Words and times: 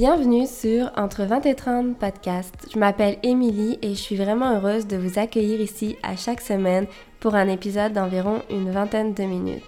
Bienvenue 0.00 0.46
sur 0.46 0.90
Entre 0.96 1.24
20 1.24 1.44
et 1.44 1.54
30 1.54 1.98
podcast. 1.98 2.54
Je 2.72 2.78
m'appelle 2.78 3.18
Émilie 3.22 3.78
et 3.82 3.90
je 3.90 4.00
suis 4.00 4.16
vraiment 4.16 4.56
heureuse 4.56 4.86
de 4.86 4.96
vous 4.96 5.18
accueillir 5.18 5.60
ici 5.60 5.98
à 6.02 6.16
chaque 6.16 6.40
semaine 6.40 6.86
pour 7.20 7.34
un 7.34 7.48
épisode 7.48 7.92
d'environ 7.92 8.40
une 8.48 8.70
vingtaine 8.70 9.12
de 9.12 9.24
minutes. 9.24 9.62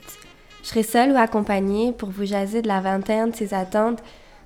Je 0.63 0.69
serai 0.69 0.85
seule 0.85 1.13
ou 1.13 1.19
accompagnée 1.19 1.93
pour 1.93 2.09
vous 2.09 2.25
jaser 2.25 2.63
de 2.63 2.69
la 2.69 2.81
vingtaine, 2.81 3.35
ses 3.35 3.53
attentes, 3.53 4.03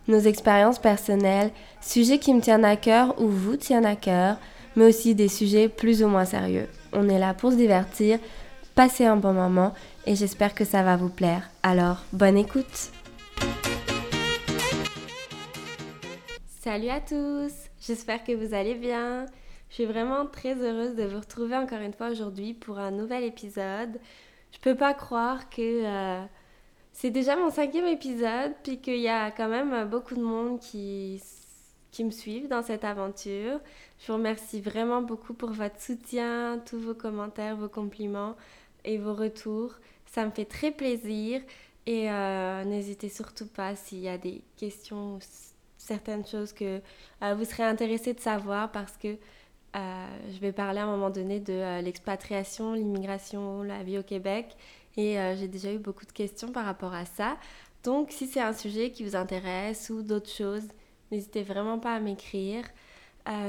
nos 0.08 0.18
expériences 0.18 0.80
personnelles, 0.80 1.52
sujets 1.80 2.18
qui 2.18 2.34
me 2.34 2.40
tiennent 2.40 2.64
à 2.64 2.74
cœur 2.74 3.14
ou 3.20 3.28
vous 3.28 3.56
tiennent 3.56 3.86
à 3.86 3.94
cœur, 3.94 4.38
mais 4.74 4.86
aussi 4.86 5.14
des 5.14 5.28
sujets 5.28 5.68
plus 5.68 6.02
ou 6.02 6.08
moins 6.08 6.24
sérieux. 6.24 6.66
On 6.94 7.08
est 7.08 7.20
là 7.20 7.32
pour 7.32 7.52
se 7.52 7.56
divertir, 7.56 8.18
passer 8.74 9.04
un 9.04 9.14
bon 9.14 9.34
moment 9.34 9.72
et 10.04 10.16
j'espère 10.16 10.52
que 10.52 10.64
ça 10.64 10.82
va 10.82 10.96
vous 10.96 11.10
plaire. 11.10 11.48
Alors, 11.62 12.02
bonne 12.12 12.38
écoute! 12.38 12.90
Salut 16.66 16.88
à 16.88 17.00
tous, 17.00 17.52
j'espère 17.80 18.24
que 18.24 18.32
vous 18.32 18.52
allez 18.52 18.74
bien. 18.74 19.26
Je 19.68 19.74
suis 19.74 19.84
vraiment 19.84 20.26
très 20.26 20.56
heureuse 20.56 20.96
de 20.96 21.04
vous 21.04 21.20
retrouver 21.20 21.56
encore 21.56 21.78
une 21.78 21.92
fois 21.92 22.10
aujourd'hui 22.10 22.54
pour 22.54 22.80
un 22.80 22.90
nouvel 22.90 23.22
épisode. 23.22 24.00
Je 24.50 24.58
peux 24.58 24.74
pas 24.74 24.92
croire 24.92 25.48
que 25.48 25.84
euh, 25.84 26.24
c'est 26.92 27.10
déjà 27.10 27.36
mon 27.36 27.50
cinquième 27.50 27.86
épisode, 27.86 28.52
puis 28.64 28.80
qu'il 28.80 28.98
y 28.98 29.06
a 29.08 29.30
quand 29.30 29.48
même 29.48 29.88
beaucoup 29.88 30.16
de 30.16 30.20
monde 30.20 30.58
qui, 30.58 31.22
qui 31.92 32.02
me 32.02 32.10
suivent 32.10 32.48
dans 32.48 32.64
cette 32.64 32.82
aventure. 32.82 33.60
Je 34.00 34.08
vous 34.08 34.14
remercie 34.14 34.60
vraiment 34.60 35.02
beaucoup 35.02 35.34
pour 35.34 35.50
votre 35.50 35.80
soutien, 35.80 36.60
tous 36.66 36.80
vos 36.80 36.94
commentaires, 36.94 37.54
vos 37.54 37.68
compliments 37.68 38.34
et 38.84 38.98
vos 38.98 39.14
retours. 39.14 39.76
Ça 40.06 40.26
me 40.26 40.32
fait 40.32 40.46
très 40.46 40.72
plaisir. 40.72 41.42
Et 41.86 42.10
euh, 42.10 42.64
n'hésitez 42.64 43.08
surtout 43.08 43.46
pas 43.46 43.76
s'il 43.76 44.00
y 44.00 44.08
a 44.08 44.18
des 44.18 44.42
questions 44.56 45.20
certaines 45.86 46.26
choses 46.26 46.52
que 46.52 46.80
euh, 47.22 47.34
vous 47.34 47.44
serez 47.44 47.62
intéressé 47.62 48.12
de 48.12 48.20
savoir 48.20 48.72
parce 48.72 48.96
que 48.96 49.16
euh, 49.76 50.06
je 50.30 50.38
vais 50.40 50.52
parler 50.52 50.80
à 50.80 50.84
un 50.84 50.90
moment 50.90 51.10
donné 51.10 51.38
de 51.38 51.52
euh, 51.52 51.80
l'expatriation, 51.80 52.74
l'immigration, 52.74 53.62
la 53.62 53.82
vie 53.82 53.98
au 53.98 54.02
Québec 54.02 54.56
et 54.98 55.18
j'ai 55.36 55.46
déjà 55.46 55.70
eu 55.74 55.78
beaucoup 55.78 56.06
de 56.06 56.12
questions 56.12 56.52
par 56.52 56.64
rapport 56.64 56.94
à 56.94 57.04
ça. 57.04 57.36
Donc 57.84 58.10
si 58.10 58.26
c'est 58.26 58.40
un 58.40 58.54
sujet 58.54 58.90
qui 58.90 59.04
vous 59.04 59.14
intéresse 59.14 59.90
ou 59.90 60.00
d'autres 60.00 60.30
choses, 60.30 60.66
n'hésitez 61.12 61.42
vraiment 61.42 61.78
pas 61.78 61.94
à 61.94 62.00
m'écrire 62.00 62.64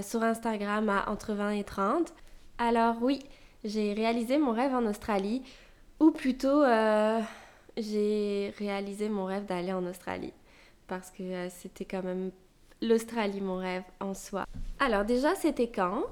sur 0.01 0.23
Instagram 0.23 0.89
à 0.89 1.09
entre 1.09 1.33
20 1.33 1.51
et 1.51 1.63
30. 1.63 2.13
Alors 2.57 2.97
oui, 3.01 3.19
j'ai 3.63 3.93
réalisé 3.93 4.39
mon 4.39 4.51
rêve 4.51 4.75
en 4.75 4.85
Australie 4.87 5.41
ou 6.01 6.11
plutôt 6.11 6.65
j'ai 7.77 8.53
réalisé 8.57 9.07
mon 9.07 9.23
rêve 9.23 9.45
d'aller 9.45 9.71
en 9.71 9.85
Australie 9.85 10.33
parce 10.87 11.11
que 11.11 11.23
euh, 11.23 11.49
c'était 11.49 11.85
quand 11.85 12.03
même 12.03 12.31
l'Australie 12.81 13.41
mon 13.41 13.57
rêve 13.57 13.83
en 13.99 14.13
soi. 14.13 14.45
Alors 14.79 15.05
déjà 15.05 15.35
c'était 15.35 15.69
quand? 15.69 16.03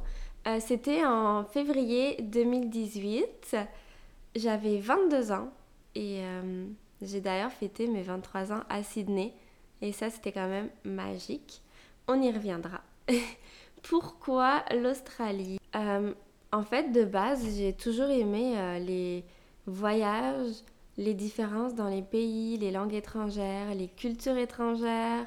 Euh, 0.48 0.60
C'était 0.60 1.04
en 1.04 1.44
février 1.44 2.22
2018. 2.22 3.58
J'avais 4.36 4.78
22 4.80 5.32
ans 5.32 5.50
et 5.96 6.20
euh, 6.22 6.66
j'ai 7.02 7.22
d'ailleurs 7.22 7.52
fêté 7.52 7.88
mes 7.88 8.04
23 8.04 8.52
ans 8.52 8.62
à 8.70 8.84
Sydney 8.84 9.34
et 9.82 9.92
ça 9.92 10.10
c'était 10.10 10.32
quand 10.32 10.48
même 10.48 10.70
magique. 10.84 11.62
On 12.08 12.22
y 12.22 12.32
reviendra. 12.32 12.82
Pourquoi 13.84 14.64
l'Australie? 14.72 15.58
En 16.52 16.64
fait 16.64 16.92
de 16.92 17.04
base 17.04 17.58
j'ai 17.58 17.74
toujours 17.74 18.10
aimé 18.10 18.80
les 18.80 19.26
voyages 19.66 20.64
les 20.98 21.14
différences 21.14 21.76
dans 21.76 21.90
les 21.90 22.02
pays, 22.02 22.58
les 22.58 22.72
langues 22.72 22.94
étrangères, 22.94 23.74
les 23.76 23.88
cultures 23.88 24.38
étrangères. 24.38 25.26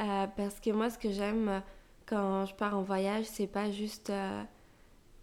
Euh, 0.00 0.26
parce 0.36 0.60
que 0.60 0.70
moi, 0.70 0.90
ce 0.90 0.98
que 0.98 1.10
j'aime 1.10 1.62
quand 2.06 2.46
je 2.46 2.54
pars 2.54 2.76
en 2.76 2.82
voyage, 2.82 3.24
c'est 3.24 3.46
pas 3.46 3.70
juste 3.70 4.10
euh, 4.10 4.42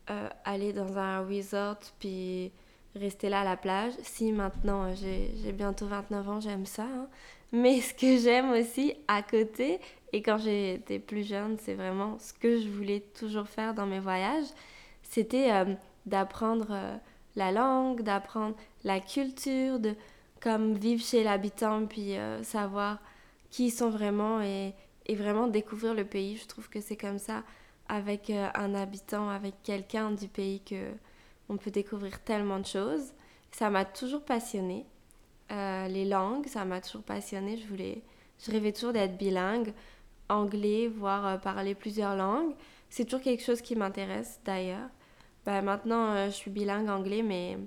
euh, 0.09 0.29
aller 0.45 0.73
dans 0.73 0.97
un 0.97 1.25
resort 1.25 1.77
puis 1.99 2.51
rester 2.95 3.29
là 3.29 3.41
à 3.41 3.43
la 3.43 3.57
plage. 3.57 3.93
Si 4.03 4.31
maintenant, 4.31 4.93
j'ai 4.95 5.51
bientôt 5.53 5.87
29 5.87 6.29
ans, 6.29 6.39
j'aime 6.39 6.65
ça. 6.65 6.83
Hein. 6.83 7.07
Mais 7.51 7.81
ce 7.81 7.93
que 7.93 8.17
j'aime 8.17 8.51
aussi 8.51 8.93
à 9.07 9.21
côté, 9.21 9.79
et 10.13 10.21
quand 10.21 10.37
j'étais 10.37 10.99
plus 10.99 11.27
jeune, 11.27 11.57
c'est 11.59 11.73
vraiment 11.73 12.17
ce 12.19 12.33
que 12.33 12.59
je 12.59 12.69
voulais 12.69 12.99
toujours 12.99 13.47
faire 13.47 13.73
dans 13.73 13.85
mes 13.85 13.99
voyages, 13.99 14.47
c'était 15.03 15.49
d'apprendre 16.05 16.99
la 17.35 17.51
langue, 17.51 18.01
d'apprendre 18.01 18.55
la 18.83 18.99
culture, 18.99 19.79
de 19.79 19.95
comme 20.41 20.73
vivre 20.73 21.03
chez 21.03 21.23
l'habitant, 21.23 21.85
puis 21.85 22.17
euh, 22.17 22.43
savoir 22.43 22.99
qui 23.49 23.67
ils 23.67 23.71
sont 23.71 23.89
vraiment 23.89 24.41
et, 24.41 24.73
vraiment 25.09 25.47
découvrir 25.47 25.93
le 25.95 26.05
pays. 26.05 26.37
Je 26.37 26.47
trouve 26.47 26.69
que 26.69 26.81
c'est 26.81 26.95
comme 26.95 27.17
ça 27.17 27.43
avec 27.87 28.29
euh, 28.29 28.47
un 28.53 28.75
habitant, 28.75 29.29
avec 29.29 29.55
quelqu'un 29.63 30.11
du 30.11 30.27
pays 30.27 30.61
que 30.61 30.91
on 31.49 31.57
peut 31.57 31.71
découvrir 31.71 32.23
tellement 32.23 32.59
de 32.59 32.65
choses. 32.65 33.13
Ça 33.51 33.71
m'a 33.71 33.85
toujours 33.85 34.23
passionnée. 34.23 34.85
Euh, 35.51 35.87
les 35.87 36.05
langues, 36.05 36.45
ça 36.45 36.63
m'a 36.63 36.79
toujours 36.79 37.01
passionnée. 37.01 37.57
Je 37.57 37.67
voulais, 37.67 38.03
je 38.37 38.51
rêvais 38.51 38.71
toujours 38.71 38.93
d'être 38.93 39.17
bilingue, 39.17 39.73
anglais, 40.29 40.87
voire 40.87 41.41
parler 41.41 41.73
plusieurs 41.73 42.15
langues. 42.15 42.53
C'est 42.91 43.05
toujours 43.05 43.21
quelque 43.21 43.43
chose 43.43 43.61
qui 43.61 43.75
m'intéresse 43.75 44.39
d'ailleurs. 44.45 44.89
Ben, 45.49 45.63
maintenant, 45.63 46.11
euh, 46.11 46.25
je 46.27 46.35
suis 46.35 46.51
bilingue 46.51 46.89
anglais, 46.89 47.23
mais 47.23 47.57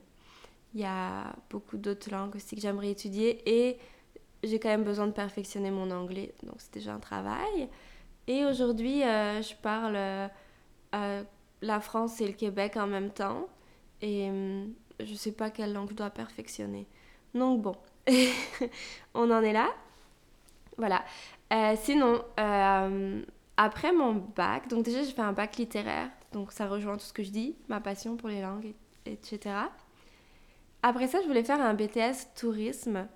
il 0.73 0.81
y 0.81 0.85
a 0.85 1.35
beaucoup 1.51 1.77
d'autres 1.77 2.13
langues 2.13 2.37
aussi 2.37 2.55
que 2.55 2.63
j'aimerais 2.63 2.91
étudier 2.91 3.43
et 3.45 3.77
j'ai 4.45 4.61
quand 4.61 4.69
même 4.69 4.85
besoin 4.85 5.09
de 5.09 5.13
perfectionner 5.13 5.73
mon 5.73 5.91
anglais, 5.91 6.33
donc 6.45 6.55
c'est 6.59 6.73
déjà 6.75 6.95
un 6.95 7.01
travail. 7.01 7.69
Et 8.29 8.45
aujourd'hui, 8.45 9.03
euh, 9.03 9.43
je 9.43 9.57
parle 9.57 9.97
euh, 9.97 11.23
la 11.61 11.81
France 11.81 12.21
et 12.21 12.29
le 12.29 12.35
Québec 12.35 12.77
en 12.77 12.87
même 12.87 13.11
temps 13.11 13.49
et 14.01 14.31
je 15.01 15.15
sais 15.15 15.33
pas 15.33 15.51
quelle 15.51 15.73
langue 15.73 15.91
je 15.91 15.97
dois 15.97 16.11
perfectionner. 16.11 16.87
Donc 17.35 17.63
bon, 17.63 17.75
on 19.15 19.29
en 19.29 19.43
est 19.43 19.53
là. 19.53 19.71
Voilà. 20.77 21.05
sinon, 21.79 22.23
après 23.57 23.93
mon 23.93 24.25
bac, 24.37 24.69
donc 24.69 24.85
déjà 24.85 25.03
j'ai 25.03 25.11
fait 25.11 25.21
un 25.21 25.33
bac 25.33 25.57
littéraire 25.57 26.11
donc 26.33 26.53
ça 26.53 26.67
rejoint 26.67 26.97
tout 26.97 27.05
ce 27.05 27.13
que 27.13 27.23
je 27.23 27.31
dis, 27.31 27.57
ma 27.69 27.81
passion 27.81 28.17
pour 28.17 28.29
les 28.29 28.41
langues, 28.41 28.75
etc. 29.07 29.55
Après 30.83 31.07
ça, 31.07 31.21
je 31.23 31.27
voulais 31.27 31.45
faire 31.45 31.61
un 31.61 31.75
BTS 31.75 32.35
tourisme 32.35 33.07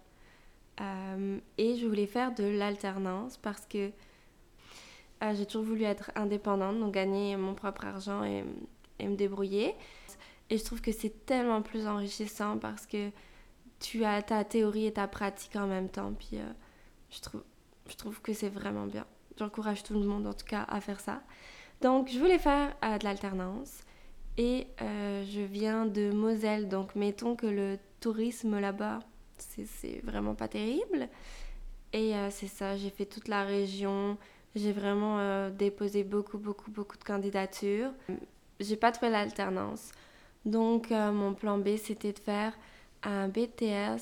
euh, 0.81 1.39
et 1.59 1.77
je 1.77 1.87
voulais 1.87 2.07
faire 2.07 2.35
de 2.35 2.45
l'alternance 2.45 3.37
parce 3.39 3.67
que 3.67 3.91
euh, 5.23 5.35
j'ai 5.35 5.47
toujours 5.47 5.65
voulu 5.65 5.85
être 5.85 6.11
indépendante, 6.15 6.79
donc 6.79 6.93
gagner 6.93 7.37
mon 7.37 7.55
propre 7.55 7.87
argent 7.87 8.23
et, 8.25 8.45
me 9.01 9.17
débrouiller. 9.17 9.75
Et 10.49 10.59
je 10.59 10.65
trouve 10.65 10.81
que 10.81 10.93
c'est 10.93 11.27
tellement 11.27 11.61
plus 11.61 11.87
enrichissant 11.87 12.59
parce 12.59 12.87
que 12.87 13.11
tu 13.81 14.05
as 14.05 14.23
ta 14.23 14.45
théorie 14.45 14.87
et 14.87 14.93
ta 14.93 15.09
pratique 15.09 15.57
en 15.57 15.67
même 15.67 15.89
temps. 15.89 16.13
Puis 16.13 16.31
euh, 16.35 16.53
je, 17.11 17.21
trouve, 17.21 17.43
je 17.89 17.97
trouve 17.97 18.21
que 18.21 18.33
c'est 18.33 18.49
vraiment 18.49 18.87
bien. 18.87 19.07
J'encourage 19.39 19.83
tout 19.83 19.95
le 19.95 20.07
monde 20.07 20.27
en 20.27 20.33
tout 20.33 20.47
cas 20.47 20.65
à 20.69 20.81
faire 20.81 21.01
ça. 21.01 21.23
Donc, 21.81 22.09
je 22.11 22.19
voulais 22.19 22.39
faire 22.39 22.75
euh, 22.85 22.99
de 22.99 23.05
l'alternance 23.05 23.83
et 24.39 24.67
euh, 24.81 25.25
je 25.31 25.43
viens 25.43 25.87
de 25.87 26.11
Moselle. 26.11 26.69
Donc, 26.69 26.95
mettons 26.95 27.37
que 27.37 27.47
le 27.47 27.79
tourisme 28.01 28.59
là-bas, 28.59 29.01
c'est 29.37 30.01
vraiment 30.03 30.35
pas 30.35 30.49
terrible. 30.49 31.09
Et 31.93 32.15
euh, 32.15 32.31
c'est 32.31 32.47
ça, 32.47 32.77
j'ai 32.77 32.91
fait 32.91 33.07
toute 33.07 33.29
la 33.29 33.45
région. 33.45 34.17
J'ai 34.55 34.73
vraiment 34.73 35.51
déposé 35.51 36.03
beaucoup, 36.03 36.39
beaucoup, 36.39 36.71
beaucoup 36.71 36.97
de 36.97 37.05
candidatures. 37.05 37.93
J'ai 38.59 38.77
pas 38.77 38.91
trouvé 38.91 39.13
l'alternance. 39.13 39.93
Donc, 40.47 40.89
mon 40.93 41.35
plan 41.35 41.59
B, 41.59 41.77
c'était 41.77 42.15
de 42.15 42.19
faire 42.19 42.55
un 43.03 43.29
BTS 43.29 44.01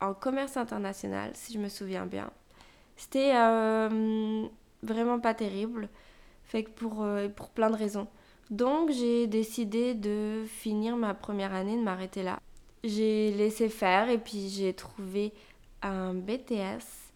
en 0.00 0.12
commerce 0.12 0.56
international, 0.56 1.30
si 1.34 1.52
je 1.52 1.60
me 1.60 1.68
souviens 1.68 2.04
bien. 2.04 2.32
C'était 2.96 3.30
vraiment 4.82 5.20
pas 5.20 5.34
terrible. 5.34 5.88
Fait 6.46 6.62
que 6.62 6.70
pour, 6.70 7.02
euh, 7.02 7.28
pour 7.28 7.50
plein 7.50 7.70
de 7.70 7.76
raisons. 7.76 8.06
Donc 8.50 8.90
j'ai 8.90 9.26
décidé 9.26 9.94
de 9.94 10.44
finir 10.46 10.96
ma 10.96 11.14
première 11.14 11.52
année, 11.52 11.76
de 11.76 11.82
m'arrêter 11.82 12.22
là. 12.22 12.38
J'ai 12.84 13.32
laissé 13.32 13.68
faire 13.68 14.08
et 14.08 14.18
puis 14.18 14.48
j'ai 14.48 14.72
trouvé 14.72 15.32
un 15.82 16.14
BTS 16.14 17.06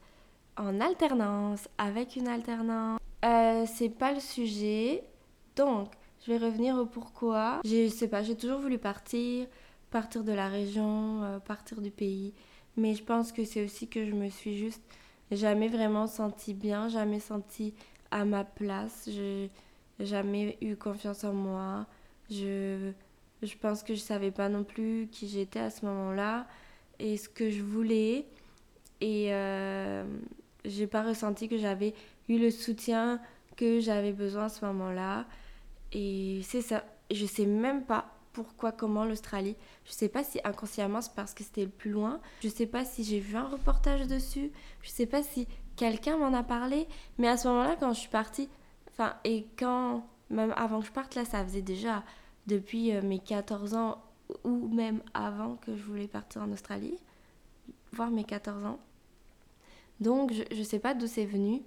en 0.56 0.80
alternance 0.80 1.68
avec 1.78 2.16
une 2.16 2.28
alternance. 2.28 2.98
Euh, 3.24 3.64
c'est 3.66 3.88
pas 3.88 4.12
le 4.12 4.20
sujet. 4.20 5.04
Donc, 5.54 5.92
je 6.26 6.32
vais 6.32 6.38
revenir 6.38 6.76
au 6.76 6.86
pourquoi. 6.86 7.60
Je 7.64 7.88
sais 7.88 8.08
pas, 8.08 8.22
j'ai 8.22 8.36
toujours 8.36 8.60
voulu 8.60 8.78
partir, 8.78 9.46
partir 9.90 10.24
de 10.24 10.32
la 10.32 10.48
région, 10.48 11.22
euh, 11.22 11.38
partir 11.38 11.80
du 11.80 11.90
pays. 11.90 12.34
Mais 12.76 12.94
je 12.94 13.04
pense 13.04 13.32
que 13.32 13.44
c'est 13.44 13.64
aussi 13.64 13.88
que 13.88 14.04
je 14.04 14.12
me 14.12 14.28
suis 14.28 14.56
juste 14.56 14.82
jamais 15.30 15.68
vraiment 15.68 16.06
sentie 16.06 16.54
bien, 16.54 16.88
jamais 16.88 17.20
sentie 17.20 17.74
à 18.10 18.24
ma 18.24 18.44
place. 18.44 19.08
Je 19.10 19.46
n'ai 19.98 20.06
jamais 20.06 20.58
eu 20.60 20.76
confiance 20.76 21.24
en 21.24 21.32
moi. 21.32 21.86
Je, 22.30 22.92
je 23.42 23.54
pense 23.56 23.82
que 23.82 23.94
je 23.94 24.00
savais 24.00 24.30
pas 24.30 24.48
non 24.48 24.64
plus 24.64 25.08
qui 25.10 25.28
j'étais 25.28 25.60
à 25.60 25.70
ce 25.70 25.84
moment-là 25.86 26.46
et 26.98 27.16
ce 27.16 27.28
que 27.28 27.50
je 27.50 27.62
voulais. 27.62 28.26
Et 29.00 29.32
euh, 29.32 30.04
j'ai 30.64 30.86
pas 30.86 31.02
ressenti 31.02 31.48
que 31.48 31.58
j'avais 31.58 31.94
eu 32.28 32.38
le 32.38 32.50
soutien 32.50 33.20
que 33.56 33.80
j'avais 33.80 34.12
besoin 34.12 34.44
à 34.44 34.48
ce 34.48 34.64
moment-là. 34.66 35.26
Et 35.92 36.40
c'est 36.44 36.62
ça. 36.62 36.84
Je 37.10 37.26
sais 37.26 37.46
même 37.46 37.84
pas 37.84 38.14
pourquoi, 38.32 38.72
comment 38.72 39.04
l'Australie. 39.04 39.56
Je 39.84 39.92
sais 39.92 40.08
pas 40.08 40.22
si 40.22 40.38
inconsciemment 40.44 41.00
c'est 41.00 41.14
parce 41.14 41.34
que 41.34 41.42
c'était 41.42 41.64
le 41.64 41.70
plus 41.70 41.90
loin. 41.90 42.20
Je 42.42 42.48
sais 42.48 42.66
pas 42.66 42.84
si 42.84 43.02
j'ai 43.04 43.20
vu 43.20 43.36
un 43.36 43.48
reportage 43.48 44.06
dessus. 44.06 44.52
Je 44.82 44.90
sais 44.90 45.06
pas 45.06 45.22
si 45.22 45.48
quelqu'un 45.80 46.18
m'en 46.18 46.34
a 46.34 46.42
parlé. 46.42 46.86
Mais 47.16 47.26
à 47.26 47.38
ce 47.38 47.48
moment-là, 47.48 47.74
quand 47.80 47.94
je 47.94 48.00
suis 48.00 48.10
partie, 48.10 48.50
enfin, 48.90 49.14
et 49.24 49.46
quand, 49.58 50.06
même 50.28 50.52
avant 50.56 50.80
que 50.80 50.86
je 50.86 50.92
parte, 50.92 51.14
là, 51.14 51.24
ça 51.24 51.42
faisait 51.42 51.62
déjà 51.62 52.04
depuis 52.46 52.94
euh, 52.94 53.00
mes 53.02 53.18
14 53.18 53.74
ans 53.74 54.02
ou 54.44 54.68
même 54.68 55.00
avant 55.14 55.56
que 55.56 55.74
je 55.74 55.82
voulais 55.82 56.06
partir 56.06 56.42
en 56.42 56.52
Australie, 56.52 56.98
voire 57.92 58.10
mes 58.10 58.24
14 58.24 58.64
ans. 58.66 58.78
Donc, 60.00 60.32
je, 60.34 60.42
je 60.54 60.62
sais 60.62 60.78
pas 60.78 60.92
d'où 60.92 61.06
c'est 61.06 61.24
venu. 61.24 61.62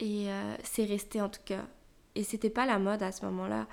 Et 0.00 0.28
euh, 0.28 0.56
c'est 0.64 0.84
resté 0.84 1.22
en 1.22 1.28
tout 1.28 1.40
cas. 1.44 1.64
Et 2.16 2.24
c'était 2.24 2.50
pas 2.50 2.66
la 2.66 2.78
mode 2.78 3.02
à 3.02 3.12
ce 3.12 3.24
moment-là 3.24 3.66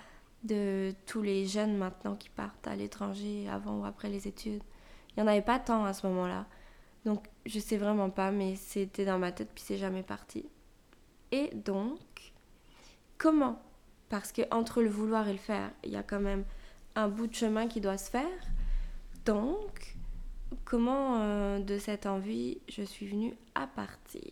de 0.44 0.94
tous 1.06 1.22
les 1.22 1.46
jeunes 1.46 1.76
maintenant 1.76 2.16
qui 2.16 2.30
partent 2.30 2.68
à 2.68 2.76
l'étranger 2.76 3.50
avant 3.50 3.80
ou 3.80 3.86
après 3.86 4.10
les 4.10 4.28
études. 4.28 4.62
Il 5.10 5.24
n'y 5.24 5.28
en 5.28 5.32
avait 5.32 5.42
pas 5.42 5.60
tant 5.60 5.86
à 5.86 5.94
ce 5.94 6.06
moment-là. 6.08 6.46
Donc 7.06 7.28
je 7.46 7.60
sais 7.60 7.78
vraiment 7.78 8.10
pas, 8.10 8.32
mais 8.32 8.56
c'était 8.56 9.06
dans 9.06 9.20
ma 9.20 9.32
tête 9.32 9.50
puis 9.54 9.64
c'est 9.66 9.78
jamais 9.78 10.04
parti. 10.04 10.46
Et 11.32 11.50
donc, 11.54 12.00
comment? 13.18 13.62
Parce 14.10 14.32
que 14.32 14.42
entre 14.52 14.82
le 14.82 14.90
vouloir 14.90 15.28
et 15.28 15.34
le 15.34 15.40
faire, 15.40 15.72
il 15.84 15.92
y 15.92 15.96
a 15.96 16.04
quand 16.04 16.20
même 16.20 16.46
un 16.96 17.08
bout 17.08 17.28
de 17.28 17.34
chemin 17.34 17.68
qui 17.68 17.82
doit 17.82 17.98
se 17.98 18.10
faire. 18.10 18.28
Donc, 19.26 19.96
comment 20.64 21.22
euh, 21.22 21.60
de 21.60 21.78
cette 21.78 22.06
envie 22.06 22.60
je 22.68 22.84
suis 22.84 23.08
venue 23.08 23.36
à 23.56 23.68
partir? 23.68 24.32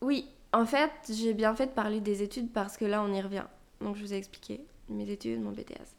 Oui, 0.00 0.28
en 0.52 0.64
fait, 0.64 0.90
j'ai 1.08 1.34
bien 1.34 1.54
fait 1.54 1.66
de 1.66 1.72
parler 1.72 2.00
des 2.00 2.22
études 2.22 2.52
parce 2.52 2.76
que 2.76 2.84
là 2.84 3.02
on 3.02 3.12
y 3.12 3.20
revient. 3.20 3.44
Donc 3.80 3.96
je 3.96 4.02
vous 4.02 4.14
ai 4.14 4.16
expliqué 4.16 4.60
mes 4.88 5.08
études, 5.10 5.40
mon 5.40 5.52
BTS. 5.52 5.94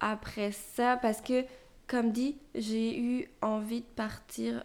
Après 0.00 0.52
ça, 0.52 0.96
parce 0.96 1.20
que, 1.20 1.44
comme 1.90 2.12
dit, 2.12 2.38
j'ai 2.54 2.96
eu 3.00 3.28
envie 3.42 3.80
de 3.80 3.86
partir, 3.96 4.62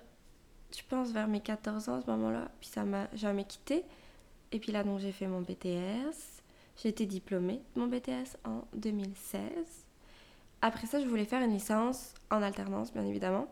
je 0.71 0.83
pense, 0.87 1.11
vers 1.11 1.27
mes 1.27 1.39
14 1.39 1.89
ans 1.89 1.95
à 1.95 2.01
ce 2.03 2.05
moment-là. 2.11 2.51
Puis 2.59 2.69
ça 2.69 2.83
m'a 2.83 3.07
jamais 3.15 3.45
quitté. 3.45 3.83
Et 4.51 4.59
puis 4.59 4.71
là, 4.71 4.83
donc 4.83 4.99
j'ai 4.99 5.11
fait 5.11 5.25
mon 5.25 5.41
BTS. 5.41 6.43
J'ai 6.77 6.89
été 6.89 7.07
diplômée 7.07 7.61
de 7.75 7.81
mon 7.81 7.87
BTS 7.87 8.37
en 8.43 8.61
2016. 8.75 9.41
Après 10.61 10.85
ça, 10.85 10.99
je 10.99 11.07
voulais 11.07 11.25
faire 11.25 11.41
une 11.41 11.53
licence 11.53 12.13
en 12.29 12.43
alternance, 12.43 12.93
bien 12.93 13.05
évidemment. 13.07 13.47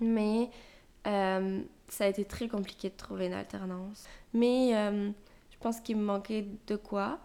Mais 0.00 0.48
euh, 1.06 1.60
ça 1.88 2.04
a 2.04 2.06
été 2.06 2.24
très 2.24 2.48
compliqué 2.48 2.88
de 2.88 2.96
trouver 2.96 3.26
une 3.26 3.34
alternance. 3.34 4.06
Mais 4.32 4.74
euh, 4.74 5.10
je 5.50 5.58
pense 5.60 5.78
qu'il 5.78 5.98
me 5.98 6.04
manquait 6.04 6.46
de 6.66 6.76
quoi. 6.76 7.18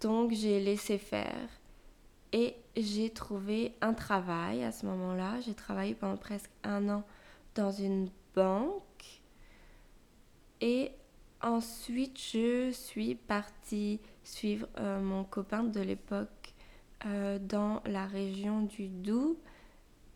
Donc 0.00 0.30
j'ai 0.30 0.60
laissé 0.60 0.98
faire 0.98 1.48
et 2.34 2.56
j'ai 2.76 3.10
trouvé 3.10 3.76
un 3.80 3.94
travail 3.94 4.64
à 4.64 4.72
ce 4.72 4.84
moment-là. 4.86 5.40
J'ai 5.42 5.54
travaillé 5.54 5.94
pendant 5.94 6.16
presque 6.16 6.50
un 6.64 6.88
an 6.88 7.04
dans 7.54 7.70
une 7.70 8.08
banque. 8.34 9.20
Et 10.60 10.90
ensuite, 11.40 12.18
je 12.20 12.72
suis 12.72 13.14
partie 13.14 14.00
suivre 14.24 14.66
euh, 14.80 15.00
mon 15.00 15.22
copain 15.22 15.62
de 15.62 15.80
l'époque 15.80 16.54
euh, 17.06 17.38
dans 17.38 17.80
la 17.86 18.04
région 18.04 18.62
du 18.62 18.88
Doubs. 18.88 19.38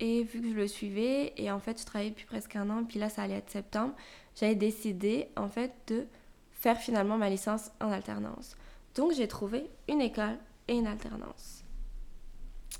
Et 0.00 0.25
vu 0.25 0.41
que 0.41 0.49
je 0.49 0.55
le 0.55 0.67
suivais, 0.67 1.32
et 1.37 1.53
en 1.53 1.61
fait, 1.61 1.81
je 1.81 1.87
travaillais 1.87 2.11
depuis 2.11 2.26
presque 2.26 2.56
un 2.56 2.69
an, 2.70 2.82
puis 2.82 2.99
là, 2.99 3.09
ça 3.09 3.23
allait 3.23 3.35
être 3.35 3.50
septembre, 3.50 3.94
j'avais 4.35 4.56
décidé, 4.56 5.29
en 5.37 5.49
fait, 5.49 5.73
de 5.87 6.06
faire 6.50 6.79
finalement 6.79 7.17
ma 7.17 7.31
licence 7.31 7.70
en 7.81 7.93
alternance. 7.93 8.56
Donc 8.97 9.12
j'ai 9.12 9.29
trouvé 9.29 9.70
une 9.88 10.00
école 10.00 10.37
et 10.67 10.75
une 10.75 10.88
alternance. 10.88 11.62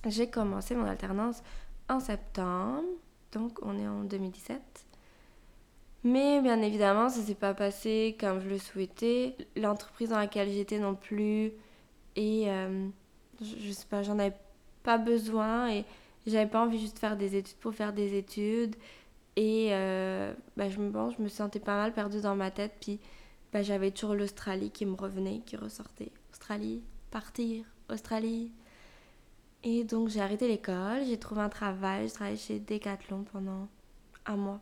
J'ai 0.07 0.31
commencé 0.31 0.75
mon 0.75 0.85
alternance 0.85 1.43
en 1.89 2.01
septembre, 2.01 2.85
donc 3.33 3.59
on 3.63 3.79
est 3.79 3.89
en 3.89 4.05
2017. 4.05 4.61
Mais 6.05 6.41
bien 6.41 6.63
évidemment, 6.63 7.09
ça 7.09 7.21
s'est 7.21 7.35
pas 7.35 7.55
passé 7.55 8.17
comme 8.21 8.41
je 8.41 8.49
le 8.49 8.59
souhaitais. 8.59 9.37
L'entreprise 9.57 10.11
dans 10.11 10.19
laquelle 10.19 10.51
j'étais 10.51 10.79
non 10.79 10.95
plus. 10.95 11.53
Et 12.17 12.45
euh, 12.47 12.89
je, 13.41 13.73
sais 13.73 13.87
pas, 13.89 14.03
j'en 14.03 14.19
avais 14.19 14.37
pas 14.83 14.99
besoin 14.99 15.71
et 15.71 15.85
j'avais 16.27 16.49
pas 16.49 16.63
envie 16.63 16.79
juste 16.79 16.95
de 16.95 16.99
faire 17.01 17.17
des 17.17 17.37
études 17.37 17.57
pour 17.59 17.75
faire 17.75 17.93
des 17.93 18.17
études. 18.17 18.77
Et 19.37 19.69
euh, 19.73 20.33
bah, 20.57 20.69
je, 20.69 20.79
me, 20.79 20.91
bon, 20.91 21.11
je 21.11 21.21
me 21.21 21.29
sentais 21.29 21.61
pas 21.61 21.77
mal 21.77 21.93
perdue 21.93 22.21
dans 22.21 22.37
ma 22.37 22.51
tête. 22.51 22.73
Puis 22.81 23.01
bah, 23.53 23.63
j'avais 23.63 23.91
toujours 23.91 24.15
l'Australie 24.15 24.71
qui 24.71 24.87
me 24.87 24.95
revenait, 24.95 25.41
qui 25.47 25.57
ressortait. 25.57 26.13
Australie, 26.33 26.83
partir, 27.11 27.65
Australie. 27.91 28.53
Et 29.65 29.85
donc 29.85 30.09
j'ai 30.09 30.21
arrêté 30.21 30.49
l'école, 30.49 31.05
j'ai 31.07 31.19
trouvé 31.19 31.41
un 31.41 31.49
travail, 31.49 32.07
j'ai 32.09 32.15
travaillé 32.15 32.37
chez 32.37 32.61
Decathlon 32.61 33.25
pendant 33.33 33.69
un 34.27 34.37
mois. 34.37 34.61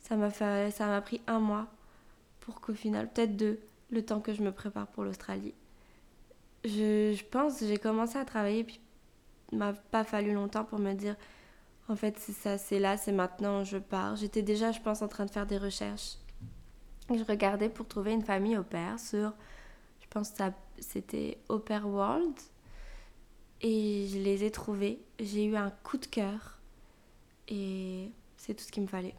Ça 0.00 0.16
m'a 0.16 0.30
fait, 0.30 0.70
ça 0.70 0.86
m'a 0.86 1.00
pris 1.00 1.20
un 1.26 1.40
mois 1.40 1.66
pour 2.40 2.60
qu'au 2.60 2.74
final, 2.74 3.10
peut-être 3.10 3.36
deux, 3.36 3.58
le 3.90 4.04
temps 4.04 4.20
que 4.20 4.32
je 4.32 4.42
me 4.42 4.52
prépare 4.52 4.86
pour 4.88 5.04
l'Australie. 5.04 5.54
Je, 6.64 7.14
je 7.16 7.24
pense, 7.24 7.60
j'ai 7.60 7.78
commencé 7.78 8.18
à 8.18 8.24
travailler 8.24 8.64
puis 8.64 8.80
il 9.52 9.58
m'a 9.58 9.72
pas 9.72 10.04
fallu 10.04 10.32
longtemps 10.32 10.64
pour 10.64 10.78
me 10.78 10.92
dire 10.94 11.16
en 11.88 11.96
fait 11.96 12.18
c'est 12.18 12.32
ça, 12.32 12.58
c'est 12.58 12.78
là, 12.78 12.96
c'est 12.96 13.12
maintenant, 13.12 13.64
je 13.64 13.78
pars. 13.78 14.16
J'étais 14.16 14.42
déjà, 14.42 14.72
je 14.72 14.80
pense, 14.80 15.02
en 15.02 15.08
train 15.08 15.24
de 15.24 15.30
faire 15.30 15.46
des 15.46 15.58
recherches 15.58 16.18
je 17.16 17.24
regardais 17.24 17.68
pour 17.68 17.86
trouver 17.86 18.12
une 18.12 18.22
famille 18.22 18.56
au 18.56 18.62
père 18.62 18.98
sur, 18.98 19.32
je 20.00 20.06
pense 20.10 20.30
que 20.30 20.42
c'était 20.78 21.38
Opera 21.48 21.86
World. 21.86 22.34
Et 23.62 24.06
je 24.10 24.18
les 24.18 24.44
ai 24.44 24.50
trouvés. 24.50 25.00
J'ai 25.18 25.44
eu 25.44 25.56
un 25.56 25.70
coup 25.82 25.98
de 25.98 26.06
cœur. 26.06 26.58
Et 27.48 28.10
c'est 28.36 28.54
tout 28.54 28.64
ce 28.64 28.70
qu'il 28.70 28.82
me 28.82 28.88
fallait. 28.88 29.14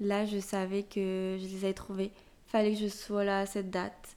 Là, 0.00 0.26
je 0.26 0.38
savais 0.38 0.82
que 0.82 1.36
je 1.40 1.46
les 1.46 1.64
avais 1.64 1.74
trouvés. 1.74 2.12
Fallait 2.46 2.72
que 2.72 2.78
je 2.78 2.88
sois 2.88 3.24
là 3.24 3.40
à 3.40 3.46
cette 3.46 3.70
date. 3.70 4.16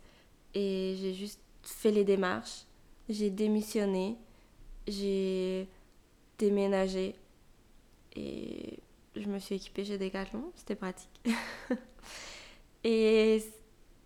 Et 0.54 0.96
j'ai 1.00 1.14
juste 1.14 1.42
fait 1.64 1.92
les 1.92 2.04
démarches. 2.04 2.66
J'ai 3.08 3.30
démissionné. 3.30 4.18
J'ai 4.88 5.68
déménagé. 6.38 7.16
Et 8.16 8.80
je 9.16 9.28
me 9.28 9.40
suis 9.40 9.56
équipée 9.56 9.86
chez 9.86 9.98
Decathlon. 9.98 10.52
C'était 10.56 10.76
pratique. 10.76 11.10
Et 12.84 13.44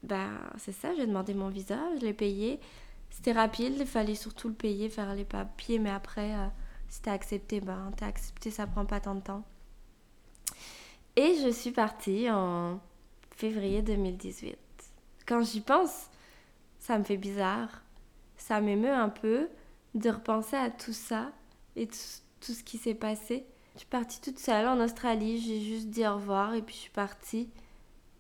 bah, 0.04 0.30
c'est 0.58 0.72
ça, 0.72 0.94
j'ai 0.96 1.06
demandé 1.06 1.34
mon 1.34 1.50
visa, 1.50 1.80
je 2.00 2.06
l'ai 2.06 2.14
payé. 2.14 2.60
C'était 3.14 3.32
rapide, 3.32 3.76
il 3.80 3.86
fallait 3.86 4.16
surtout 4.16 4.48
le 4.48 4.56
payer, 4.56 4.90
faire 4.90 5.14
les 5.14 5.24
papiers, 5.24 5.78
mais 5.78 5.92
après, 5.92 6.34
euh, 6.34 6.48
si 6.90 7.00
t'es 7.00 7.12
accepté, 7.12 7.62
ben 7.62 7.92
t'es 7.96 8.06
accepté, 8.06 8.50
ça 8.50 8.66
prend 8.66 8.86
pas 8.86 9.00
tant 9.00 9.14
de 9.14 9.22
temps. 9.22 9.44
Et 11.16 11.36
je 11.44 11.50
suis 11.50 11.72
partie 11.72 12.30
en 12.32 12.82
février 13.36 13.84
2018. 13.84 14.58
Quand 15.28 15.44
j'y 15.44 15.62
pense, 15.62 16.10
ça 16.80 16.98
me 16.98 17.04
fait 17.04 17.18
bizarre. 17.18 17.84
Ça 18.36 18.60
m'émeut 18.62 18.92
un 18.92 19.10
peu 19.10 19.48
de 19.94 20.10
repenser 20.10 20.56
à 20.56 20.72
tout 20.72 20.92
ça 20.92 21.32
et 21.76 21.86
tout, 21.86 21.98
tout 22.42 22.54
ce 22.54 22.64
qui 22.64 22.80
s'est 22.80 22.96
passé. 22.96 23.46
Je 23.76 23.82
suis 23.82 23.88
partie 23.88 24.22
toute 24.22 24.40
seule 24.40 24.68
en 24.68 24.84
Australie, 24.84 25.40
j'ai 25.40 25.62
juste 25.62 25.90
dit 25.90 26.06
au 26.06 26.16
revoir 26.16 26.56
et 26.56 26.64
puis 26.64 26.74
je 26.74 26.82
suis 26.82 26.90
partie. 26.90 27.48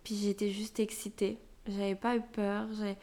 Puis 0.03 0.15
j'étais 0.17 0.51
juste 0.51 0.79
excitée. 0.79 1.39
J'avais 1.65 1.95
pas 1.95 2.15
eu 2.15 2.21
peur, 2.21 2.67
j'ai 2.73 2.95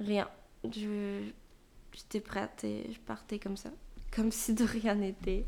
rien. 0.00 0.26
J'étais 0.70 2.20
prête 2.20 2.64
et 2.64 2.90
je 2.92 2.98
partais 3.00 3.38
comme 3.38 3.56
ça, 3.56 3.70
comme 4.14 4.32
si 4.32 4.54
de 4.54 4.64
rien 4.64 4.94
n'était. 4.94 5.46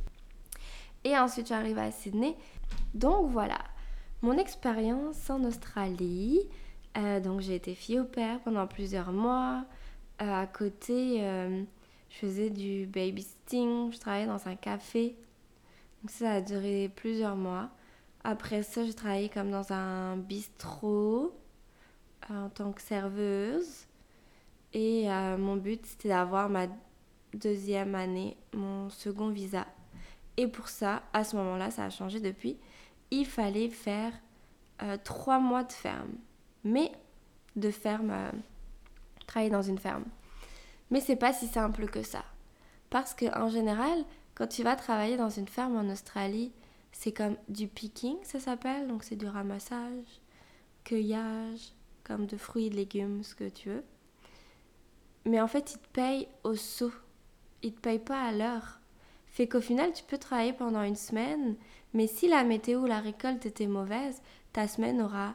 Et 1.05 1.17
ensuite 1.17 1.49
j'arrive 1.49 1.79
à 1.79 1.91
Sydney. 1.91 2.37
Donc 2.95 3.31
voilà, 3.31 3.59
mon 4.23 4.37
expérience 4.39 5.31
en 5.31 5.45
Australie. 5.45 6.41
Euh, 6.97 7.21
donc 7.21 7.41
j'ai 7.41 7.55
été 7.55 7.75
fille 7.75 8.01
au 8.01 8.05
père 8.05 8.41
pendant 8.41 8.67
plusieurs 8.67 9.13
mois. 9.13 9.65
Euh, 10.23 10.43
à 10.43 10.47
côté, 10.47 11.19
euh, 11.23 11.63
je 12.11 12.17
faisais 12.17 12.51
du 12.51 12.87
babysitting, 12.87 13.93
je 13.93 13.99
travaillais 13.99 14.27
dans 14.27 14.49
un 14.49 14.57
café. 14.57 15.17
Donc 16.03 16.11
ça 16.11 16.33
a 16.33 16.41
duré 16.41 16.91
plusieurs 16.95 17.37
mois. 17.37 17.71
Après 18.25 18.63
ça, 18.63 18.85
j'ai 18.85 18.95
travaillé 18.95 19.29
comme 19.29 19.51
dans 19.51 19.73
un 19.73 20.17
bistrot 20.17 21.33
en 22.29 22.49
tant 22.49 22.73
que 22.73 22.83
serveuse. 22.83 23.87
Et 24.73 25.11
euh, 25.11 25.37
mon 25.37 25.57
but, 25.57 25.85
c'était 25.87 26.09
d'avoir 26.09 26.49
ma 26.49 26.67
deuxième 27.35 27.95
année, 27.95 28.37
mon 28.53 28.91
second 28.91 29.29
visa. 29.29 29.67
Et 30.37 30.47
pour 30.47 30.69
ça, 30.69 31.03
à 31.13 31.25
ce 31.25 31.37
moment-là, 31.37 31.71
ça 31.71 31.85
a 31.85 31.91
changé 31.91 32.21
depuis. 32.21 32.59
Il 33.11 33.27
fallait 33.27 33.69
faire 33.69 34.13
euh, 34.83 34.97
trois 35.03 35.39
mois 35.39 35.65
de 35.65 35.73
ferme. 35.73 36.13
Mais 36.65 36.93
de 37.55 37.71
ferme, 37.71 38.13
travailler 39.27 39.51
dans 39.51 39.63
une 39.63 39.79
ferme. 39.79 40.05
Mais 40.91 41.01
c'est 41.01 41.17
pas 41.17 41.33
si 41.33 41.47
simple 41.47 41.87
que 41.87 42.03
ça. 42.03 42.25
Parce 42.91 43.15
qu'en 43.15 43.49
général, 43.49 44.05
quand 44.35 44.47
tu 44.47 44.63
vas 44.63 44.77
travailler 44.77 45.17
dans 45.17 45.31
une 45.31 45.49
ferme 45.49 45.77
en 45.77 45.91
Australie, 45.91 46.53
c'est 46.93 47.13
comme 47.13 47.37
du 47.49 47.69
picking, 47.69 48.17
ça 48.23 48.41
s'appelle, 48.41 48.87
donc 48.87 49.03
c'est 49.03 49.17
du 49.17 49.27
ramassage. 49.27 50.21
cueillage, 50.85 51.73
comme 52.05 52.27
de 52.27 52.37
fruits 52.37 52.71
de 52.71 52.77
légumes, 52.77 53.23
ce 53.25 53.35
que 53.35 53.49
tu 53.49 53.71
veux. 53.71 53.85
Mais 55.27 55.41
en 55.41 55.49
fait, 55.49 55.75
ils 55.75 55.79
te 55.79 55.89
payent 55.89 56.29
au 56.45 56.55
saut. 56.55 56.93
Ils 57.63 57.75
te 57.75 57.81
payent 57.81 57.99
pas 57.99 58.23
à 58.23 58.33
l'heure. 58.33 58.81
Fait 59.27 59.49
qu'au 59.49 59.61
final, 59.61 59.93
tu 59.93 60.05
peux 60.05 60.17
travailler 60.17 60.53
pendant 60.55 60.83
une 60.83 60.97
semaine, 60.97 61.57
mais 61.93 62.07
si 62.07 62.29
la 62.29 62.45
météo 62.45 62.83
ou 62.83 62.87
la 62.87 63.01
récolte 63.01 63.45
était 63.45 63.67
mauvaise, 63.67 64.23
ta 64.53 64.67
semaine 64.67 65.03
aura 65.03 65.35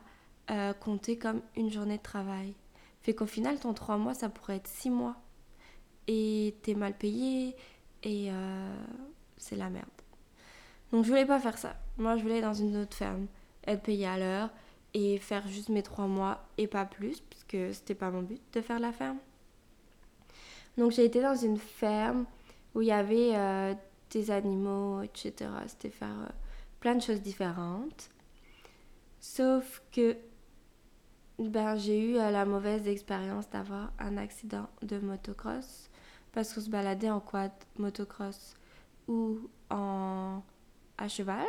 euh, 0.50 0.74
compté 0.74 1.18
comme 1.18 1.42
une 1.56 1.70
journée 1.70 1.98
de 1.98 2.04
travail. 2.04 2.56
Fait 3.02 3.14
qu'au 3.14 3.28
final, 3.28 3.60
ton 3.60 3.74
trois 3.74 3.98
mois, 3.98 4.14
ça 4.14 4.30
pourrait 4.30 4.56
être 4.56 4.68
six 4.68 4.90
mois. 4.90 5.18
Et 6.08 6.56
t'es 6.64 6.74
mal 6.74 6.98
payé, 6.98 7.56
et 8.02 8.32
euh, 8.32 8.76
c'est 9.38 9.56
la 9.56 9.70
merde. 9.70 9.86
Donc 10.92 11.04
je 11.04 11.10
voulais 11.10 11.26
pas 11.26 11.40
faire 11.40 11.58
ça. 11.58 11.76
Moi, 11.98 12.18
je 12.18 12.24
voulais 12.24 12.38
être 12.38 12.46
dans 12.46 12.54
une 12.54 12.78
autre 12.78 12.96
ferme, 12.96 13.28
être 13.68 13.84
payée 13.84 14.08
à 14.08 14.18
l'heure 14.18 14.50
et 14.94 15.18
faire 15.20 15.48
juste 15.48 15.70
mes 15.70 15.84
trois 15.84 16.08
mois 16.08 16.44
et 16.58 16.68
pas 16.68 16.86
plus, 16.86 17.22
puisque 17.22 17.76
c'était 17.76 17.96
pas 17.96 18.10
mon 18.10 18.24
but 18.24 18.42
de 18.54 18.62
faire 18.62 18.80
la 18.80 18.92
ferme. 18.92 19.20
Donc 20.78 20.92
j'ai 20.92 21.06
été 21.06 21.22
dans 21.22 21.36
une 21.36 21.58
ferme 21.58 22.26
où 22.74 22.82
il 22.82 22.88
y 22.88 22.92
avait 22.92 23.36
euh, 23.36 23.74
des 24.10 24.32
animaux, 24.32 25.02
etc. 25.02 25.50
C'était 25.68 25.90
faire 25.90 26.10
euh, 26.10 26.32
plein 26.80 26.96
de 26.96 27.02
choses 27.02 27.22
différentes. 27.22 28.10
Sauf 29.20 29.82
que 29.92 30.18
ben, 31.40 31.76
j'ai 31.76 32.00
eu 32.00 32.18
euh, 32.18 32.32
la 32.32 32.46
mauvaise 32.46 32.88
expérience 32.88 33.50
d'avoir 33.50 33.92
un 34.00 34.18
accident 34.18 34.68
de 34.82 35.00
motocross 35.00 35.90
parce 36.32 36.54
qu'on 36.54 36.62
se 36.62 36.70
baladait 36.70 37.10
en 37.10 37.20
quad 37.20 37.52
motocross 37.78 38.56
ou 39.08 39.50
en 39.70 40.42
à 40.98 41.08
cheval. 41.08 41.48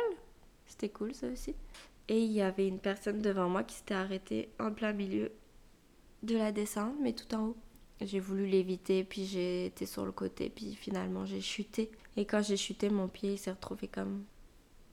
C'était 0.65 0.89
cool 0.89 1.13
ça 1.13 1.27
aussi. 1.27 1.55
Et 2.07 2.19
il 2.19 2.31
y 2.31 2.41
avait 2.41 2.67
une 2.67 2.79
personne 2.79 3.21
devant 3.21 3.47
moi 3.47 3.63
qui 3.63 3.75
s'était 3.75 3.93
arrêtée 3.93 4.49
en 4.59 4.73
plein 4.73 4.93
milieu 4.93 5.31
de 6.23 6.37
la 6.37 6.51
descente, 6.51 6.95
mais 6.99 7.13
tout 7.13 7.33
en 7.35 7.47
haut. 7.47 7.57
J'ai 8.05 8.19
voulu 8.19 8.45
l'éviter, 8.45 9.03
puis 9.03 9.25
j'ai 9.25 9.67
été 9.67 9.85
sur 9.85 10.05
le 10.05 10.11
côté, 10.11 10.49
puis 10.49 10.75
finalement 10.75 11.25
j'ai 11.25 11.41
chuté. 11.41 11.91
Et 12.17 12.25
quand 12.25 12.41
j'ai 12.41 12.57
chuté, 12.57 12.89
mon 12.89 13.07
pied 13.07 13.37
s'est 13.37 13.51
retrouvé 13.51 13.87
comme 13.87 14.23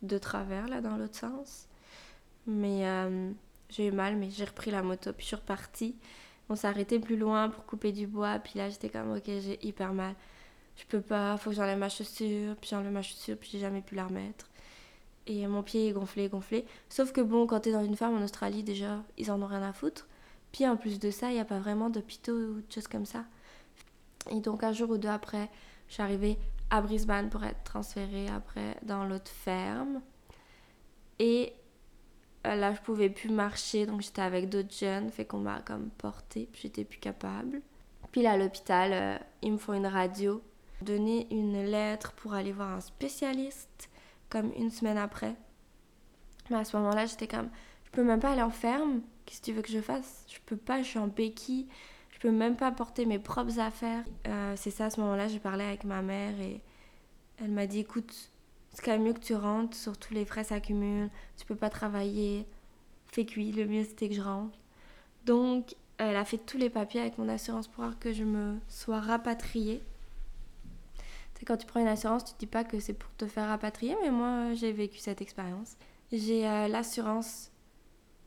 de 0.03 0.19
travers, 0.19 0.69
là, 0.69 0.81
dans 0.81 0.97
l'autre 0.97 1.17
sens. 1.17 1.69
Mais 2.47 2.87
euh, 2.87 3.31
j'ai 3.69 3.87
eu 3.89 3.93
mal, 3.93 4.17
mais 4.17 4.31
j'ai 4.31 4.45
repris 4.45 4.71
la 4.71 4.83
moto, 4.83 5.13
puis 5.13 5.23
je 5.23 5.29
suis 5.29 5.37
repartie. 5.37 5.97
On 6.49 6.57
s'est 6.57 6.67
arrêté 6.69 6.99
plus 6.99 7.17
loin 7.17 7.49
pour 7.49 7.65
couper 7.67 7.93
du 7.93 8.07
bois, 8.07 8.39
puis 8.39 8.59
là 8.59 8.71
j'étais 8.71 8.89
comme, 8.89 9.13
ok, 9.17 9.25
j'ai 9.27 9.59
hyper 9.67 9.93
mal. 9.93 10.15
Je 10.77 10.85
peux 10.87 11.01
pas, 11.01 11.37
faut 11.37 11.51
que 11.51 11.57
j'enlève 11.57 11.79
ma 11.79 11.89
chaussure, 11.89 12.57
puis 12.57 12.71
j'enlève 12.71 12.93
ma 12.93 13.03
chaussure, 13.03 13.37
puis 13.37 13.51
j'ai 13.53 13.61
jamais 13.61 13.83
pu 13.83 13.95
la 13.95 14.07
remettre. 14.07 14.47
Et 15.27 15.47
mon 15.47 15.63
pied 15.63 15.89
est 15.89 15.93
gonflé, 15.93 16.29
gonflé. 16.29 16.65
Sauf 16.89 17.13
que 17.13 17.21
bon, 17.21 17.47
quand 17.47 17.61
t'es 17.61 17.73
dans 17.73 17.85
une 17.85 17.97
ferme 17.97 18.17
en 18.17 18.25
Australie, 18.25 18.65
déjà, 18.65 19.05
ils 19.19 19.31
en 19.31 19.41
ont 19.43 19.47
rien 19.47 19.63
à 19.63 19.73
foutre. 19.73 20.09
Puis 20.53 20.67
en 20.67 20.77
plus 20.77 20.99
de 20.99 21.11
ça, 21.11 21.31
il 21.31 21.35
n'y 21.35 21.41
a 21.41 21.45
pas 21.45 21.59
vraiment 21.59 21.91
d'hôpitaux 21.91 22.33
ou 22.33 22.61
de 22.61 22.73
choses 22.73 22.89
comme 22.89 23.07
ça. 23.07 23.25
Et 24.31 24.41
donc 24.41 24.63
un 24.63 24.73
jour 24.73 24.91
ou 24.91 24.99
deux 24.99 25.09
après, 25.09 25.49
je 25.89 25.95
suis 25.95 26.03
arrivée 26.03 26.39
à 26.71 26.81
Brisbane 26.81 27.31
pour 27.31 27.45
être 27.45 27.63
transférée 27.65 28.29
après 28.29 28.77
dans 28.83 29.05
l'autre 29.05 29.31
ferme. 29.31 30.01
Et 31.19 31.53
euh, 32.47 32.55
là, 32.55 32.73
je 32.73 32.81
pouvais 32.81 33.11
plus 33.11 33.31
marcher, 33.31 33.87
donc 33.87 34.01
j'étais 34.01 34.23
avec 34.23 34.49
d'autres 34.49 34.75
jeunes, 34.75 35.11
fait 35.11 35.25
qu'on 35.25 35.41
m'a 35.41 35.61
comme 35.61 35.91
portée, 35.91 36.49
puis 36.51 36.63
j'étais 36.63 36.85
plus 36.85 36.99
capable. 36.99 37.61
Puis 38.13 38.23
là, 38.23 38.33
à 38.33 38.37
l'hôpital, 38.37 38.93
euh, 38.93 39.19
ils 39.43 39.53
me 39.53 39.59
font 39.59 39.75
une 39.75 39.87
radio, 39.87 40.43
donner 40.81 41.27
une 41.31 41.65
lettre 41.65 42.13
pour 42.13 42.33
aller 42.35 42.53
voir 42.53 42.71
un 42.71 42.81
spécialiste, 42.81 43.91
comme 44.31 44.53
une 44.57 44.71
semaine 44.71 44.97
après. 44.97 45.35
Mais 46.49 46.57
à 46.57 46.65
ce 46.65 46.77
moment-là, 46.79 47.07
j'étais 47.07 47.29
comme, 47.29 47.51
je 47.91 47.97
peux 47.97 48.05
même 48.05 48.21
pas 48.21 48.33
aller 48.33 48.43
en 48.43 48.51
ferme, 48.51 49.01
Qu'est-ce 49.31 49.43
que 49.43 49.47
tu 49.47 49.53
veux 49.53 49.63
que 49.63 49.71
je 49.71 49.81
fasse? 49.81 50.25
Je 50.27 50.39
peux 50.45 50.57
pas, 50.57 50.83
je 50.83 50.89
suis 50.89 50.99
en 50.99 51.07
béquille. 51.07 51.69
Je 52.11 52.19
peux 52.19 52.33
même 52.33 52.57
pas 52.57 52.73
porter 52.73 53.07
mes 53.07 53.21
propres 53.21 53.61
affaires. 53.61 54.03
Euh, 54.27 54.55
c'est 54.57 54.73
ça, 54.73 54.87
à 54.87 54.91
ce 54.91 55.01
moment-là, 55.01 55.29
j'ai 55.29 55.39
parlé 55.39 55.63
avec 55.63 55.85
ma 55.85 56.03
mère 56.03 56.39
et 56.41 56.61
elle 57.39 57.53
m'a 57.53 57.69
dit 57.69 57.79
écoute, 57.79 58.13
c'est 58.73 58.85
quand 58.85 58.91
même 58.91 59.05
mieux 59.05 59.13
que 59.13 59.21
tu 59.21 59.37
rentres, 59.37 59.77
surtout 59.77 60.15
les 60.15 60.25
frais 60.25 60.43
s'accumulent, 60.43 61.11
tu 61.37 61.47
peux 61.47 61.55
pas 61.55 61.71
travailler. 61.71 62.45
Fais 63.07 63.25
cuit, 63.25 63.53
le 63.53 63.67
mieux 63.67 63.85
c'était 63.85 64.09
que 64.09 64.17
je 64.17 64.21
rentre. 64.21 64.59
Donc, 65.27 65.77
elle 65.99 66.17
a 66.17 66.25
fait 66.25 66.39
tous 66.39 66.59
les 66.59 66.71
papiers 66.71 67.01
avec 67.01 67.17
mon 67.17 67.29
assurance 67.29 67.69
pour 67.69 67.85
que 68.01 68.13
je 68.13 68.25
me 68.25 68.59
sois 68.67 68.99
rapatriée. 68.99 69.81
C'est 71.35 71.45
quand 71.45 71.57
tu 71.57 71.67
prends 71.67 71.81
une 71.81 71.87
assurance, 71.87 72.25
tu 72.25 72.35
te 72.35 72.39
dis 72.41 72.47
pas 72.49 72.65
que 72.65 72.81
c'est 72.81 72.95
pour 72.95 73.15
te 73.15 73.29
faire 73.29 73.47
rapatrier, 73.47 73.97
mais 74.03 74.11
moi 74.11 74.55
j'ai 74.55 74.73
vécu 74.73 74.99
cette 74.99 75.23
expérience. 75.23 75.77
J'ai 76.11 76.49
euh, 76.49 76.67
l'assurance 76.67 77.50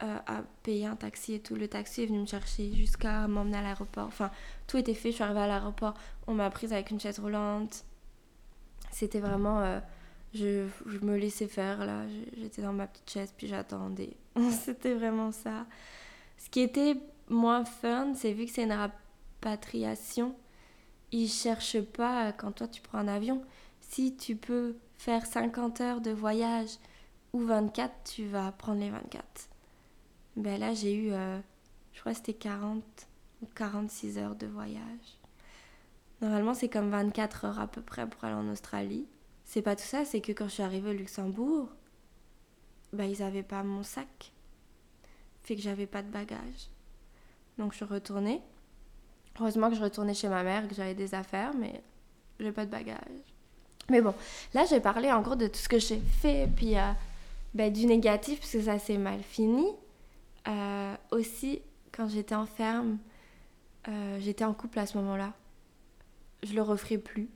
euh, 0.02 0.18
à 0.26 0.42
payer 0.64 0.88
un 0.88 0.96
taxi 0.96 1.36
et 1.36 1.40
tout. 1.40 1.56
Le 1.56 1.68
taxi 1.68 2.04
est 2.04 2.06
venu 2.08 2.20
me 2.20 2.26
chercher 2.26 2.74
jusqu'à 2.74 3.28
m'emmener 3.28 3.58
à 3.58 3.62
l'aéroport. 3.62 4.08
Enfin, 4.08 4.32
tout 4.68 4.78
était 4.78 4.96
fait. 4.96 5.12
Je 5.12 5.16
suis 5.16 5.24
arrivée 5.24 5.42
à 5.42 5.48
l'aéroport. 5.48 5.94
On 6.28 6.34
m'a 6.34 6.50
prise 6.50 6.74
avec 6.74 6.90
une 6.92 7.00
chaise 7.00 7.20
roulante. 7.20 7.86
C'était 8.92 9.20
vraiment. 9.20 9.62
Euh, 9.62 9.80
je, 10.34 10.68
je, 10.88 10.98
me 11.00 11.16
laissais 11.16 11.48
faire 11.48 11.86
là. 11.86 12.02
J'étais 12.38 12.64
dans 12.64 12.74
ma 12.74 12.88
petite 12.88 13.10
chaise 13.10 13.34
puis 13.38 13.48
j'attendais. 13.48 14.18
C'était 14.52 14.96
vraiment 14.96 15.32
ça. 15.32 15.68
Ce 16.38 16.50
qui 16.50 16.62
était 16.62 16.98
moins 17.30 17.64
fun, 17.64 18.14
c'est 18.16 18.34
vu 18.34 18.46
que 18.46 18.52
c'est 18.52 18.64
une 18.64 18.74
rapatriation, 18.74 20.36
ils 21.12 21.30
cherchent 21.30 21.82
pas 21.82 22.34
quand 22.34 22.52
toi 22.52 22.68
tu 22.68 22.82
prends 22.82 22.98
un 22.98 23.08
avion. 23.08 23.44
Si 23.80 24.16
tu 24.16 24.36
peux 24.36 24.76
faire 24.98 25.26
50 25.26 25.82
heures 25.82 26.02
de 26.02 26.12
voyage 26.12 26.72
ou 27.32 27.40
24, 27.42 27.94
tu 28.04 28.26
vas 28.26 28.52
prendre 28.52 28.80
les 28.80 28.90
24 28.90 29.53
ben 30.36 30.60
là 30.60 30.74
j'ai 30.74 30.94
eu, 30.94 31.12
euh, 31.14 31.40
je 31.94 32.00
crois 32.00 32.14
c'était 32.14 32.34
40 32.34 32.84
ou 33.42 33.48
46 33.56 34.18
heures 34.18 34.36
de 34.36 34.48
voyage. 34.48 35.20
Normalement 36.22 36.54
c'est 36.54 36.70
comme 36.70 36.90
24 36.90 37.46
heures 37.46 37.60
à 37.60 37.68
peu 37.68 37.82
près 37.82 38.08
pour 38.08 38.24
aller 38.24 38.36
en 38.36 38.50
Australie. 38.50 39.08
C'est 39.46 39.62
pas 39.62 39.76
tout 39.76 39.84
ça, 39.84 40.06
c'est 40.06 40.22
que 40.22 40.32
quand 40.32 40.46
je 40.46 40.54
suis 40.54 40.64
arrivée 40.64 40.92
au 40.92 40.94
Luxembourg, 40.94 41.70
ben 42.94 43.06
ils 43.06 43.22
avaient 43.22 43.44
pas 43.44 43.64
mon 43.64 43.84
sac. 43.84 44.32
Fait 45.44 45.56
que 45.56 45.62
j'avais 45.62 45.88
pas 45.88 46.02
de 46.02 46.10
bagages. 46.10 46.70
Donc 47.58 47.74
je 47.74 47.78
suis 47.78 47.86
retournée. 47.86 48.42
Heureusement 49.40 49.70
que 49.70 49.76
je 49.76 49.84
retournais 49.84 50.14
chez 50.14 50.30
ma 50.30 50.44
mère, 50.44 50.68
que 50.68 50.76
j'avais 50.76 50.96
des 50.96 51.14
affaires, 51.14 51.54
mais 51.54 51.82
j'ai 52.40 52.52
pas 52.52 52.66
de 52.66 52.72
bagages. 52.72 52.98
Mais 53.90 54.02
bon, 54.02 54.14
là 54.54 54.66
j'ai 54.66 54.80
parlé 54.80 55.12
en 55.12 55.22
gros 55.22 55.36
de 55.36 55.48
tout 55.48 55.58
ce 55.58 55.70
que 55.70 55.80
j'ai 55.80 56.00
fait, 56.00 56.48
puis 56.56 56.78
euh, 56.78 56.92
ben, 57.54 57.72
du 57.72 57.86
négatif, 57.86 58.40
parce 58.40 58.54
que 58.54 58.62
ça 58.62 58.80
s'est 58.80 58.98
mal 58.98 59.22
fini. 59.22 59.66
Euh, 60.48 60.96
aussi, 61.12 61.62
quand 61.92 62.08
j'étais 62.08 62.36
en 62.36 62.46
ferme, 62.46 62.98
euh, 63.88 64.18
j'étais 64.20 64.44
en 64.44 64.54
couple 64.54 64.80
à 64.80 64.86
ce 64.86 64.98
moment-là. 64.98 65.34
Je 66.44 66.54
le 66.54 66.62
referai 66.62 66.98
plus. 66.98 67.30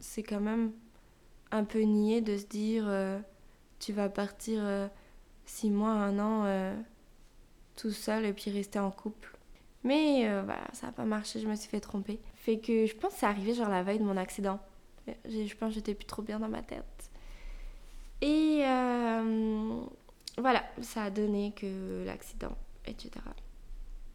C'est 0.00 0.22
quand 0.22 0.40
même 0.40 0.72
un 1.50 1.64
peu 1.64 1.80
niais 1.80 2.20
de 2.20 2.36
se 2.36 2.46
dire 2.46 2.84
euh, 2.86 3.18
tu 3.78 3.92
vas 3.92 4.08
partir 4.08 4.62
six 5.46 5.70
mois, 5.70 5.90
un 5.90 6.18
an 6.18 6.74
tout 7.76 7.90
seul 7.90 8.24
et 8.24 8.32
puis 8.32 8.50
rester 8.50 8.78
en 8.78 8.90
couple. 8.90 9.36
Mais 9.82 10.22
voilà, 10.42 10.64
ça 10.72 10.86
n'a 10.86 10.92
pas 10.92 11.04
marché, 11.04 11.40
je 11.40 11.46
me 11.46 11.54
suis 11.54 11.68
fait 11.68 11.80
tromper. 11.80 12.20
Fait 12.34 12.58
que 12.58 12.86
je 12.86 12.94
pense 12.94 13.14
que 13.14 13.20
c'est 13.20 13.26
arrivé 13.26 13.54
genre 13.54 13.68
la 13.68 13.82
veille 13.82 13.98
de 13.98 14.04
mon 14.04 14.16
accident. 14.16 14.58
Je 15.06 15.54
pense 15.54 15.70
que 15.70 15.74
j'étais 15.76 15.94
plus 15.94 16.06
trop 16.06 16.22
bien 16.22 16.38
dans 16.38 16.48
ma 16.48 16.62
tête. 16.62 17.10
Et 18.20 18.62
voilà, 20.38 20.64
ça 20.80 21.04
a 21.04 21.10
donné 21.10 21.52
que 21.56 22.04
l'accident, 22.04 22.56
etc. 22.86 23.10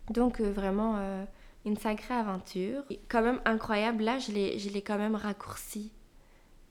Donc 0.09 0.41
euh, 0.41 0.51
vraiment 0.51 0.95
euh, 0.97 1.23
une 1.65 1.77
sacrée 1.77 2.13
aventure. 2.13 2.83
quand 3.07 3.21
même 3.21 3.41
incroyable, 3.45 4.03
là 4.03 4.19
je 4.19 4.31
l'ai 4.31 4.81
quand 4.81 4.97
même 4.97 5.15
raccourci. 5.15 5.91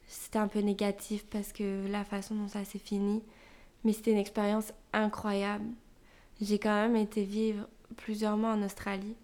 C'était 0.07 0.39
un 0.39 0.49
peu 0.49 0.61
négatif 0.61 1.27
parce 1.27 1.53
que 1.53 1.87
la 1.89 2.05
façon 2.05 2.35
dont 2.35 2.49
ça 2.49 2.65
s'est 2.65 2.79
fini, 2.79 3.23
mais 3.85 3.93
c'était 3.93 4.13
une 4.13 4.19
expérience 4.19 4.73
incroyable. 4.93 5.69
J'ai 6.41 6.59
quand 6.59 6.75
même 6.75 6.97
été 6.97 7.25
vivre 7.25 7.69
plusieurs 7.97 8.37
mois 8.37 8.53
en 8.53 8.63
Australie. 8.63 9.17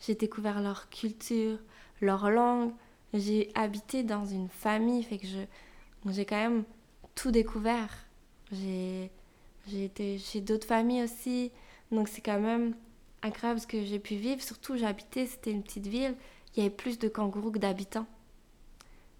J'ai 0.00 0.14
découvert 0.14 0.60
leur 0.60 0.90
culture, 0.90 1.58
leur 2.00 2.30
langue. 2.30 2.72
J'ai 3.12 3.50
habité 3.54 4.02
dans 4.02 4.24
une 4.26 4.48
famille, 4.48 5.02
fait 5.04 5.18
que 5.18 5.26
j'ai 5.26 6.24
quand 6.24 6.36
même 6.36 6.64
tout 7.14 7.30
découvert. 7.30 7.90
J'ai 8.50 9.10
j'ai 9.66 9.84
été 9.84 10.18
chez 10.18 10.40
d'autres 10.40 10.66
familles 10.66 11.02
aussi. 11.02 11.50
Donc 11.90 12.08
c'est 12.08 12.20
quand 12.20 12.40
même 12.40 12.74
incroyable 13.22 13.60
ce 13.60 13.66
que 13.66 13.84
j'ai 13.84 13.98
pu 13.98 14.16
vivre. 14.16 14.42
Surtout, 14.42 14.76
j'habitais, 14.76 15.26
c'était 15.26 15.50
une 15.50 15.62
petite 15.62 15.86
ville. 15.86 16.14
Il 16.54 16.62
y 16.62 16.66
avait 16.66 16.74
plus 16.74 16.98
de 16.98 17.08
kangourous 17.08 17.52
que 17.52 17.58
d'habitants. 17.58 18.06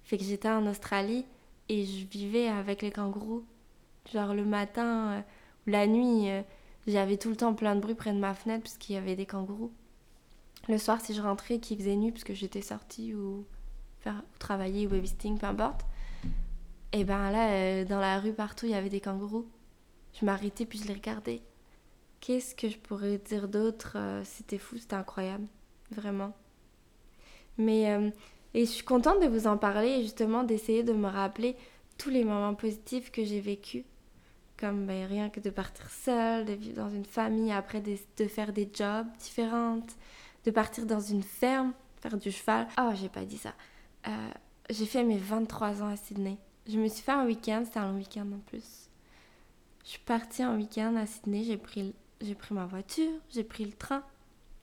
Fait 0.05 0.19
que 0.19 0.25
j'étais 0.25 0.49
en 0.49 0.67
Australie 0.67 1.25
et 1.69 1.87
je 1.87 2.07
vivais 2.07 2.49
avec 2.49 2.83
les 2.83 2.91
kangourous. 2.91 3.45
Genre 4.13 4.35
le 4.35 4.45
matin 4.45 5.13
euh, 5.13 5.21
ou 5.67 5.71
la 5.71 5.87
nuit, 5.87 6.31
euh, 6.31 6.43
j'avais 6.87 7.17
tout 7.17 7.31
le 7.31 7.37
temps 7.37 7.55
plein 7.55 7.75
de 7.75 7.81
bruit 7.81 7.95
près 7.95 8.13
de 8.13 8.19
ma 8.19 8.35
fenêtre 8.35 8.65
parce 8.65 8.77
qu'il 8.77 8.95
y 8.95 8.99
avait 8.99 9.17
des 9.17 9.27
kangourous. 9.27 9.73
Le 10.69 10.79
soir, 10.79 11.01
si 11.01 11.15
je 11.15 11.23
rentrais, 11.23 11.59
qu'il 11.59 11.79
faisait 11.79 11.97
nuit 11.97 12.13
parce 12.13 12.25
que 12.25 12.35
j'étais 12.35 12.61
sortie 12.61 13.15
ou 13.15 13.45
faire 14.01 14.23
travailler 14.39 14.87
ou 14.87 14.91
babysitting, 14.91 15.39
peu 15.39 15.47
importe. 15.47 15.83
Et 16.93 17.05
ben 17.05 17.31
là, 17.31 17.51
euh, 17.51 17.85
dans 17.85 17.99
la 17.99 18.21
rue 18.21 18.33
partout, 18.33 18.67
il 18.67 18.73
y 18.73 18.75
avait 18.75 18.91
des 18.91 19.01
kangourous. 19.01 19.47
Je 20.19 20.25
m'arrêtais 20.25 20.67
puis 20.67 20.79
je 20.79 20.89
les 20.89 20.95
regardais. 20.95 21.43
Qu'est-ce 22.21 22.55
que 22.55 22.69
je 22.69 22.79
pourrais 22.79 23.19
dire 23.19 23.49
d'autre 23.49 23.97
euh, 23.97 24.23
C'était 24.25 24.59
fou, 24.59 24.79
c'était 24.79 24.97
incroyable, 24.97 25.47
vraiment. 25.91 26.33
Mais 27.59 27.93
euh, 27.93 28.11
et 28.55 28.67
je 28.67 28.71
suis 28.71 28.85
contente 28.85 29.21
de 29.21 29.27
vous 29.27 29.49
en 29.49 29.57
parler 29.57 29.89
et 29.89 30.03
justement 30.03 30.45
d'essayer 30.45 30.85
de 30.85 30.93
me 30.93 31.09
rappeler 31.09 31.57
tous 31.99 32.11
les 32.11 32.25
moments 32.25 32.55
positifs 32.55 33.11
que 33.11 33.25
j'ai 33.25 33.41
vécus. 33.41 33.85
Comme 34.57 34.87
ben, 34.87 35.07
rien 35.07 35.29
que 35.29 35.41
de 35.41 35.51
partir 35.51 35.91
seule, 35.91 36.45
de 36.45 36.53
vivre 36.53 36.77
dans 36.77 36.91
une 36.91 37.05
famille, 37.05 37.51
après 37.51 37.81
de, 37.81 38.29
faire 38.29 38.53
des 38.53 38.71
jobs 38.73 39.07
différents, 39.19 39.81
de 40.45 40.51
partir 40.53 40.87
dans 40.87 41.01
une 41.01 41.25
ferme, 41.25 41.73
faire 42.01 42.17
du 42.17 42.31
cheval. 42.31 42.69
Oh, 42.79 42.91
j'ai 42.95 43.09
pas 43.09 43.25
dit 43.25 43.39
ça. 43.39 43.53
Euh, 44.07 44.31
j'ai 44.71 44.87
fait 44.87 45.03
mes 45.03 45.19
23 45.19 45.83
ans 45.83 45.89
à 45.89 45.97
Sydney. 45.97 46.39
Je 46.69 46.79
me 46.79 46.87
suis 46.87 47.03
fait 47.03 47.13
un 47.13 47.27
week-end, 47.27 47.63
c'était 47.65 47.81
un 47.81 47.91
long 47.91 47.99
week-end 47.99 48.27
en 48.33 48.39
plus. 48.47 48.84
Je 49.85 49.91
suis 49.91 49.99
partie 50.01 50.45
en 50.45 50.57
week-end 50.57 50.97
à 50.97 51.07
Sydney, 51.07 51.45
j'ai 51.45 51.59
pris, 51.59 51.95
j'ai 52.21 52.35
pris 52.35 52.55
ma 52.55 52.65
voiture, 52.65 53.13
j'ai 53.31 53.45
pris 53.45 53.65
le 53.67 53.73
train. 53.73 54.03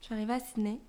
Je 0.02 0.08
suis 0.08 0.16
arrivée 0.16 0.34
à 0.34 0.40
Sydney 0.40 0.80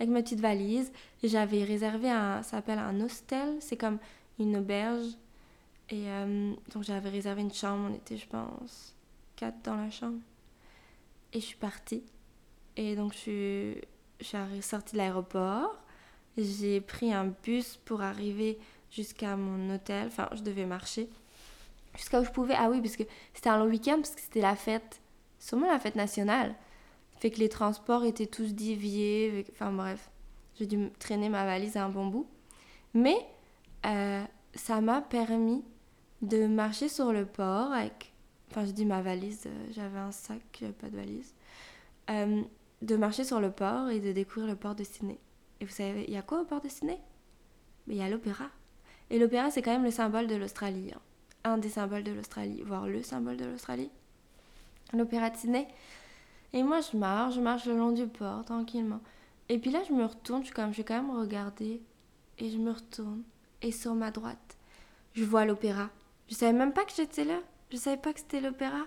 avec 0.00 0.10
ma 0.10 0.22
petite 0.22 0.40
valise. 0.40 0.92
J'avais 1.22 1.62
réservé 1.64 2.10
un, 2.10 2.42
ça 2.42 2.50
s'appelle 2.50 2.78
un 2.78 3.00
hostel, 3.00 3.56
c'est 3.60 3.76
comme 3.76 3.98
une 4.38 4.56
auberge. 4.56 5.12
Et 5.90 6.08
euh, 6.08 6.54
donc 6.72 6.82
j'avais 6.82 7.08
réservé 7.08 7.42
une 7.42 7.52
chambre, 7.52 7.88
on 7.90 7.94
était 7.94 8.16
je 8.16 8.26
pense 8.26 8.94
quatre 9.36 9.62
dans 9.62 9.76
la 9.76 9.90
chambre. 9.90 10.18
Et 11.32 11.40
je 11.40 11.46
suis 11.46 11.56
partie. 11.56 12.02
Et 12.76 12.96
donc 12.96 13.14
je 13.14 13.74
je 14.20 14.26
suis 14.26 14.62
sortie 14.62 14.94
de 14.94 14.98
l'aéroport. 14.98 15.76
J'ai 16.36 16.80
pris 16.80 17.12
un 17.12 17.32
bus 17.44 17.76
pour 17.84 18.02
arriver 18.02 18.58
jusqu'à 18.90 19.36
mon 19.36 19.72
hôtel. 19.74 20.08
Enfin, 20.08 20.28
je 20.32 20.42
devais 20.42 20.66
marcher 20.66 21.08
jusqu'à 21.98 22.20
où 22.20 22.24
je 22.24 22.30
pouvais. 22.30 22.54
Ah 22.56 22.70
oui, 22.70 22.80
parce 22.80 22.96
que 22.96 23.02
c'était 23.34 23.50
un 23.50 23.58
long 23.58 23.68
week-end, 23.68 23.96
parce 23.96 24.14
que 24.14 24.20
c'était 24.20 24.40
la 24.40 24.56
fête, 24.56 25.02
sûrement 25.38 25.66
la 25.66 25.78
fête 25.78 25.96
nationale. 25.96 26.54
Fait 27.18 27.30
que 27.30 27.38
les 27.38 27.48
transports 27.48 28.04
étaient 28.04 28.26
tous 28.26 28.54
déviés. 28.54 29.44
Enfin 29.52 29.72
bref, 29.72 30.10
j'ai 30.58 30.66
dû 30.66 30.90
traîner 30.98 31.28
ma 31.28 31.44
valise 31.44 31.76
à 31.76 31.84
un 31.84 31.88
bon 31.88 32.06
bout. 32.06 32.26
Mais 32.94 33.16
euh, 33.84 34.24
ça 34.54 34.80
m'a 34.80 35.02
permis 35.02 35.64
de 36.22 36.46
marcher 36.46 36.88
sur 36.88 37.12
le 37.12 37.26
port 37.26 37.72
avec. 37.72 38.12
Enfin, 38.50 38.64
je 38.64 38.70
dis 38.70 38.86
ma 38.86 39.02
valise, 39.02 39.44
euh, 39.46 39.66
j'avais 39.72 39.98
un 39.98 40.12
sac, 40.12 40.64
pas 40.80 40.88
de 40.88 40.96
valise. 40.96 41.34
Euh, 42.10 42.42
de 42.80 42.96
marcher 42.96 43.24
sur 43.24 43.40
le 43.40 43.50
port 43.50 43.90
et 43.90 44.00
de 44.00 44.12
découvrir 44.12 44.48
le 44.48 44.56
port 44.56 44.74
de 44.74 44.84
Sydney. 44.84 45.18
Et 45.60 45.64
vous 45.64 45.72
savez, 45.72 46.04
il 46.06 46.14
y 46.14 46.16
a 46.16 46.22
quoi 46.22 46.40
au 46.40 46.44
port 46.44 46.60
de 46.60 46.68
Sydney? 46.68 46.98
Mais 47.86 47.94
il 47.96 47.98
y 47.98 48.02
a 48.02 48.08
l'opéra. 48.08 48.46
Et 49.10 49.18
l'opéra, 49.18 49.50
c'est 49.50 49.62
quand 49.62 49.72
même 49.72 49.84
le 49.84 49.90
symbole 49.90 50.28
de 50.28 50.36
l'Australie. 50.36 50.92
Hein. 50.94 51.00
Un 51.44 51.58
des 51.58 51.68
symboles 51.68 52.04
de 52.04 52.12
l'Australie, 52.12 52.62
voire 52.62 52.86
le 52.86 53.02
symbole 53.02 53.36
de 53.36 53.44
l'Australie. 53.44 53.90
L'opéra 54.92 55.30
de 55.30 55.36
Sydney. 55.36 55.68
Et 56.52 56.62
moi, 56.62 56.80
je 56.80 56.96
marche, 56.96 57.34
je 57.34 57.40
marche 57.40 57.66
le 57.66 57.76
long 57.76 57.92
du 57.92 58.06
port, 58.06 58.44
tranquillement. 58.44 59.00
Et 59.48 59.58
puis 59.58 59.70
là, 59.70 59.82
je 59.88 59.92
me 59.92 60.04
retourne, 60.04 60.40
je 60.40 60.46
suis 60.46 60.54
comme, 60.54 60.72
je 60.72 60.78
vais 60.78 60.84
quand 60.84 61.02
même 61.02 61.16
regarder. 61.16 61.80
Et 62.38 62.50
je 62.50 62.58
me 62.58 62.70
retourne. 62.70 63.22
Et 63.62 63.72
sur 63.72 63.94
ma 63.94 64.10
droite, 64.10 64.56
je 65.14 65.24
vois 65.24 65.44
l'opéra. 65.44 65.90
Je 66.28 66.34
savais 66.34 66.52
même 66.52 66.72
pas 66.72 66.84
que 66.84 66.92
j'étais 66.94 67.24
là. 67.24 67.40
Je 67.70 67.76
savais 67.76 67.96
pas 67.96 68.12
que 68.12 68.20
c'était 68.20 68.40
l'opéra. 68.40 68.86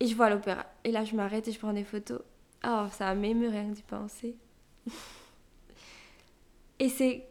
Et 0.00 0.06
je 0.06 0.14
vois 0.14 0.30
l'opéra. 0.30 0.66
Et 0.84 0.90
là, 0.90 1.04
je 1.04 1.14
m'arrête 1.14 1.46
et 1.48 1.52
je 1.52 1.58
prends 1.58 1.72
des 1.72 1.84
photos. 1.84 2.20
Oh, 2.66 2.86
ça 2.90 3.14
m'émeut 3.14 3.48
rien 3.48 3.70
que 3.70 3.74
d'y 3.74 3.82
penser. 3.82 4.36
et 6.78 6.88
c'est 6.88 7.26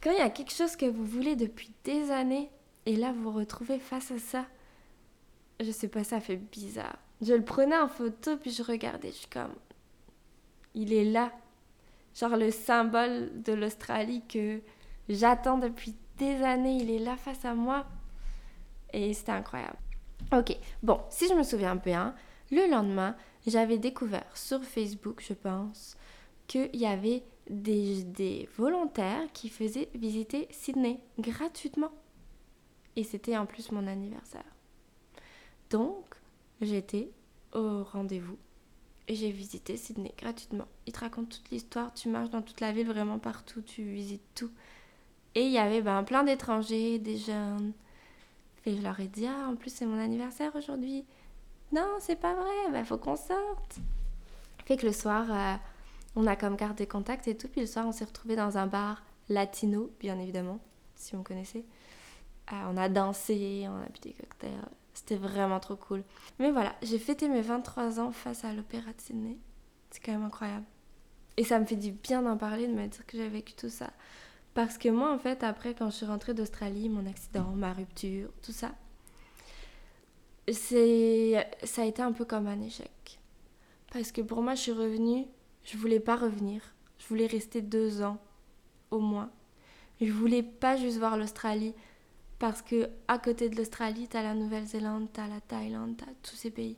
quand 0.00 0.12
il 0.12 0.18
y 0.18 0.22
a 0.22 0.30
quelque 0.30 0.52
chose 0.52 0.76
que 0.76 0.86
vous 0.86 1.04
voulez 1.04 1.34
depuis 1.34 1.72
des 1.84 2.10
années, 2.10 2.50
et 2.88 2.96
là, 2.96 3.12
vous 3.12 3.24
vous 3.24 3.32
retrouvez 3.32 3.78
face 3.78 4.10
à 4.12 4.18
ça. 4.18 4.46
Je 5.60 5.70
sais 5.70 5.88
pas, 5.88 6.04
ça 6.04 6.20
fait 6.20 6.36
bizarre. 6.38 6.96
Je 7.20 7.34
le 7.34 7.44
prenais 7.44 7.76
en 7.76 7.86
photo, 7.86 8.38
puis 8.38 8.50
je 8.50 8.62
regardais, 8.62 9.08
je 9.08 9.16
suis 9.16 9.28
comme. 9.28 9.54
Il 10.74 10.94
est 10.94 11.04
là. 11.04 11.30
Genre 12.18 12.34
le 12.38 12.50
symbole 12.50 13.42
de 13.42 13.52
l'Australie 13.52 14.22
que 14.26 14.62
j'attends 15.10 15.58
depuis 15.58 15.96
des 16.16 16.42
années, 16.42 16.78
il 16.80 16.90
est 16.90 16.98
là 16.98 17.18
face 17.18 17.44
à 17.44 17.52
moi. 17.52 17.84
Et 18.94 19.12
c'était 19.12 19.32
incroyable. 19.32 19.76
Ok, 20.32 20.56
bon, 20.82 20.98
si 21.10 21.28
je 21.28 21.34
me 21.34 21.42
souviens 21.42 21.76
bien, 21.76 22.14
le 22.50 22.70
lendemain, 22.70 23.16
j'avais 23.46 23.76
découvert 23.76 24.34
sur 24.34 24.64
Facebook, 24.64 25.22
je 25.22 25.34
pense, 25.34 25.94
qu'il 26.46 26.74
y 26.74 26.86
avait 26.86 27.22
des, 27.50 28.02
des, 28.04 28.48
volontaires 28.56 29.30
qui 29.34 29.50
faisaient 29.50 29.90
visiter 29.94 30.48
Sydney 30.50 31.00
gratuitement. 31.18 31.92
Et 32.98 33.04
c'était 33.04 33.36
en 33.36 33.46
plus 33.46 33.70
mon 33.72 33.86
anniversaire. 33.86 34.44
Donc, 35.70 36.18
J'étais 36.60 37.12
au 37.54 37.84
rendez-vous 37.84 38.36
et 39.06 39.14
j'ai 39.14 39.30
visité 39.30 39.76
Sydney 39.76 40.12
gratuitement. 40.18 40.66
Ils 40.86 40.92
te 40.92 41.00
racontent 41.00 41.28
toute 41.28 41.50
l'histoire, 41.50 41.94
tu 41.94 42.08
marches 42.08 42.30
dans 42.30 42.42
toute 42.42 42.60
la 42.60 42.72
ville, 42.72 42.88
vraiment 42.88 43.18
partout, 43.18 43.62
tu 43.62 43.82
visites 43.84 44.34
tout. 44.34 44.50
Et 45.36 45.42
il 45.42 45.52
y 45.52 45.58
avait 45.58 45.80
ben, 45.80 46.02
plein 46.02 46.24
d'étrangers, 46.24 46.98
des 46.98 47.16
jeunes. 47.16 47.72
Et 48.66 48.76
je 48.76 48.82
leur 48.82 48.98
ai 48.98 49.06
dit, 49.06 49.26
ah, 49.26 49.48
en 49.48 49.54
plus 49.54 49.72
c'est 49.72 49.86
mon 49.86 50.00
anniversaire 50.00 50.54
aujourd'hui. 50.56 51.04
Non, 51.70 51.86
c'est 52.00 52.16
pas 52.16 52.34
vrai, 52.34 52.50
il 52.66 52.72
ben, 52.72 52.84
faut 52.84 52.98
qu'on 52.98 53.16
sorte. 53.16 53.78
Fait 54.64 54.76
que 54.76 54.86
le 54.86 54.92
soir, 54.92 55.26
euh, 55.30 55.56
on 56.16 56.26
a 56.26 56.34
comme 56.34 56.56
gardé 56.56 56.86
contact 56.88 57.28
et 57.28 57.36
tout. 57.36 57.48
Puis 57.48 57.60
le 57.60 57.66
soir, 57.68 57.86
on 57.86 57.92
s'est 57.92 58.04
retrouvés 58.04 58.36
dans 58.36 58.58
un 58.58 58.66
bar 58.66 59.04
latino, 59.28 59.92
bien 60.00 60.18
évidemment, 60.18 60.58
si 60.96 61.14
on 61.14 61.22
connaissait. 61.22 61.64
Euh, 61.64 61.77
on 62.52 62.76
a 62.76 62.88
dansé, 62.88 63.66
on 63.68 63.76
a 63.76 63.86
bu 63.86 64.00
des 64.00 64.12
cocktails. 64.12 64.50
C'était 64.94 65.16
vraiment 65.16 65.60
trop 65.60 65.76
cool. 65.76 66.02
Mais 66.38 66.50
voilà, 66.50 66.74
j'ai 66.82 66.98
fêté 66.98 67.28
mes 67.28 67.40
23 67.40 68.00
ans 68.00 68.10
face 68.10 68.44
à 68.44 68.52
l'Opéra 68.52 68.92
de 68.92 69.00
Sydney. 69.00 69.38
C'est 69.90 70.00
quand 70.04 70.12
même 70.12 70.24
incroyable. 70.24 70.64
Et 71.36 71.44
ça 71.44 71.60
me 71.60 71.64
fait 71.64 71.76
du 71.76 71.92
bien 71.92 72.22
d'en 72.22 72.36
parler, 72.36 72.66
de 72.66 72.72
me 72.72 72.86
dire 72.86 73.06
que 73.06 73.16
j'ai 73.16 73.28
vécu 73.28 73.52
tout 73.54 73.68
ça. 73.68 73.90
Parce 74.54 74.76
que 74.76 74.88
moi, 74.88 75.12
en 75.12 75.18
fait, 75.18 75.44
après, 75.44 75.74
quand 75.74 75.88
je 75.90 75.96
suis 75.96 76.06
rentrée 76.06 76.34
d'Australie, 76.34 76.88
mon 76.88 77.06
accident, 77.06 77.52
ma 77.54 77.72
rupture, 77.72 78.30
tout 78.42 78.52
ça, 78.52 78.72
c'est 80.50 81.46
ça 81.62 81.82
a 81.82 81.84
été 81.84 82.02
un 82.02 82.12
peu 82.12 82.24
comme 82.24 82.48
un 82.48 82.60
échec. 82.60 83.20
Parce 83.92 84.10
que 84.10 84.20
pour 84.20 84.42
moi, 84.42 84.56
je 84.56 84.62
suis 84.62 84.72
revenue, 84.72 85.26
je 85.62 85.76
voulais 85.76 86.00
pas 86.00 86.16
revenir. 86.16 86.60
Je 86.98 87.06
voulais 87.06 87.26
rester 87.26 87.62
deux 87.62 88.02
ans, 88.02 88.18
au 88.90 88.98
moins. 88.98 89.30
Je 90.00 90.10
voulais 90.10 90.42
pas 90.42 90.76
juste 90.76 90.98
voir 90.98 91.16
l'Australie 91.16 91.74
parce 92.38 92.62
que 92.62 92.88
à 93.08 93.18
côté 93.18 93.48
de 93.48 93.56
l'Australie, 93.56 94.08
t'as 94.08 94.22
la 94.22 94.34
Nouvelle-Zélande, 94.34 95.08
t'as 95.12 95.26
la 95.26 95.40
Thaïlande, 95.40 95.96
t'as 95.96 96.12
tous 96.22 96.36
ces 96.36 96.50
pays. 96.50 96.76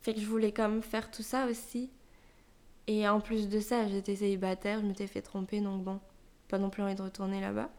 Fait 0.00 0.14
que 0.14 0.20
je 0.20 0.26
voulais 0.26 0.52
comme 0.52 0.82
faire 0.82 1.10
tout 1.10 1.22
ça 1.22 1.46
aussi. 1.46 1.90
Et 2.86 3.08
en 3.08 3.20
plus 3.20 3.48
de 3.48 3.60
ça, 3.60 3.88
j'étais 3.88 4.16
célibataire, 4.16 4.80
je 4.80 4.86
m'étais 4.86 5.06
fait 5.06 5.22
tromper, 5.22 5.60
donc 5.60 5.82
bon, 5.82 6.00
pas 6.48 6.58
non 6.58 6.70
plus 6.70 6.82
envie 6.82 6.94
de 6.94 7.02
retourner 7.02 7.40
là-bas. 7.40 7.70